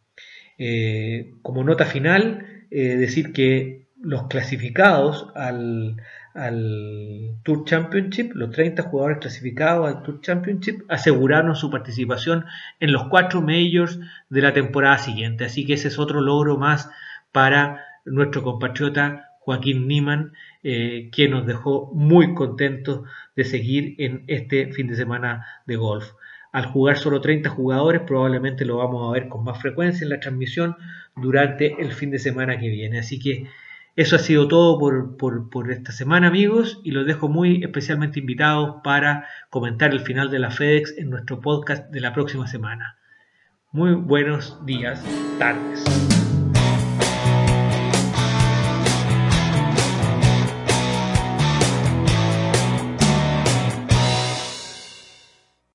como 1.42 1.64
nota 1.64 1.84
final, 1.84 2.66
decir 2.70 3.32
que 3.32 3.84
los 4.00 4.28
clasificados 4.28 5.28
al, 5.34 5.96
al 6.34 7.38
Tour 7.44 7.64
Championship, 7.64 8.32
los 8.34 8.50
30 8.50 8.82
jugadores 8.82 9.18
clasificados 9.18 9.88
al 9.88 10.02
Tour 10.02 10.20
Championship 10.20 10.84
aseguraron 10.88 11.54
su 11.54 11.70
participación 11.70 12.44
en 12.80 12.92
los 12.92 13.08
cuatro 13.08 13.40
majors 13.40 13.98
de 14.28 14.42
la 14.42 14.52
temporada 14.52 14.98
siguiente. 14.98 15.44
Así 15.44 15.64
que 15.64 15.74
ese 15.74 15.88
es 15.88 15.98
otro 15.98 16.20
logro 16.20 16.58
más 16.58 16.90
para 17.32 17.84
nuestro 18.04 18.42
compatriota 18.42 19.30
Joaquín 19.44 19.86
Niman, 19.86 20.32
eh, 20.62 21.10
quien 21.12 21.32
nos 21.32 21.46
dejó 21.46 21.90
muy 21.92 22.34
contentos 22.34 23.02
de 23.36 23.44
seguir 23.44 23.94
en 23.98 24.24
este 24.26 24.72
fin 24.72 24.88
de 24.88 24.96
semana 24.96 25.46
de 25.66 25.76
golf. 25.76 26.12
Al 26.50 26.66
jugar 26.66 26.96
solo 26.96 27.20
30 27.20 27.50
jugadores, 27.50 28.02
probablemente 28.06 28.64
lo 28.64 28.78
vamos 28.78 29.08
a 29.08 29.12
ver 29.12 29.28
con 29.28 29.44
más 29.44 29.60
frecuencia 29.60 30.04
en 30.04 30.10
la 30.10 30.20
transmisión 30.20 30.76
durante 31.16 31.80
el 31.82 31.92
fin 31.92 32.10
de 32.10 32.18
semana 32.18 32.58
que 32.58 32.68
viene. 32.68 33.00
Así 33.00 33.18
que 33.18 33.48
eso 33.96 34.16
ha 34.16 34.18
sido 34.18 34.48
todo 34.48 34.78
por, 34.78 35.70
esta 35.70 35.92
semana, 35.92 36.28
amigos, 36.28 36.80
y 36.82 36.92
los 36.92 37.06
dejo 37.06 37.28
muy 37.28 37.62
especialmente 37.62 38.20
invitados 38.20 38.76
para 38.82 39.26
comentar 39.50 39.92
el 39.92 40.00
final 40.00 40.30
de 40.30 40.38
la 40.38 40.50
FedEx 40.50 40.96
en 40.96 41.10
nuestro 41.10 41.40
podcast 41.40 41.90
de 41.90 42.00
la 42.00 42.14
próxima 42.14 42.46
semana. 42.46 42.96
Muy 43.72 43.94
buenos 43.94 44.64
días, 44.64 45.04
tardes. 45.38 46.13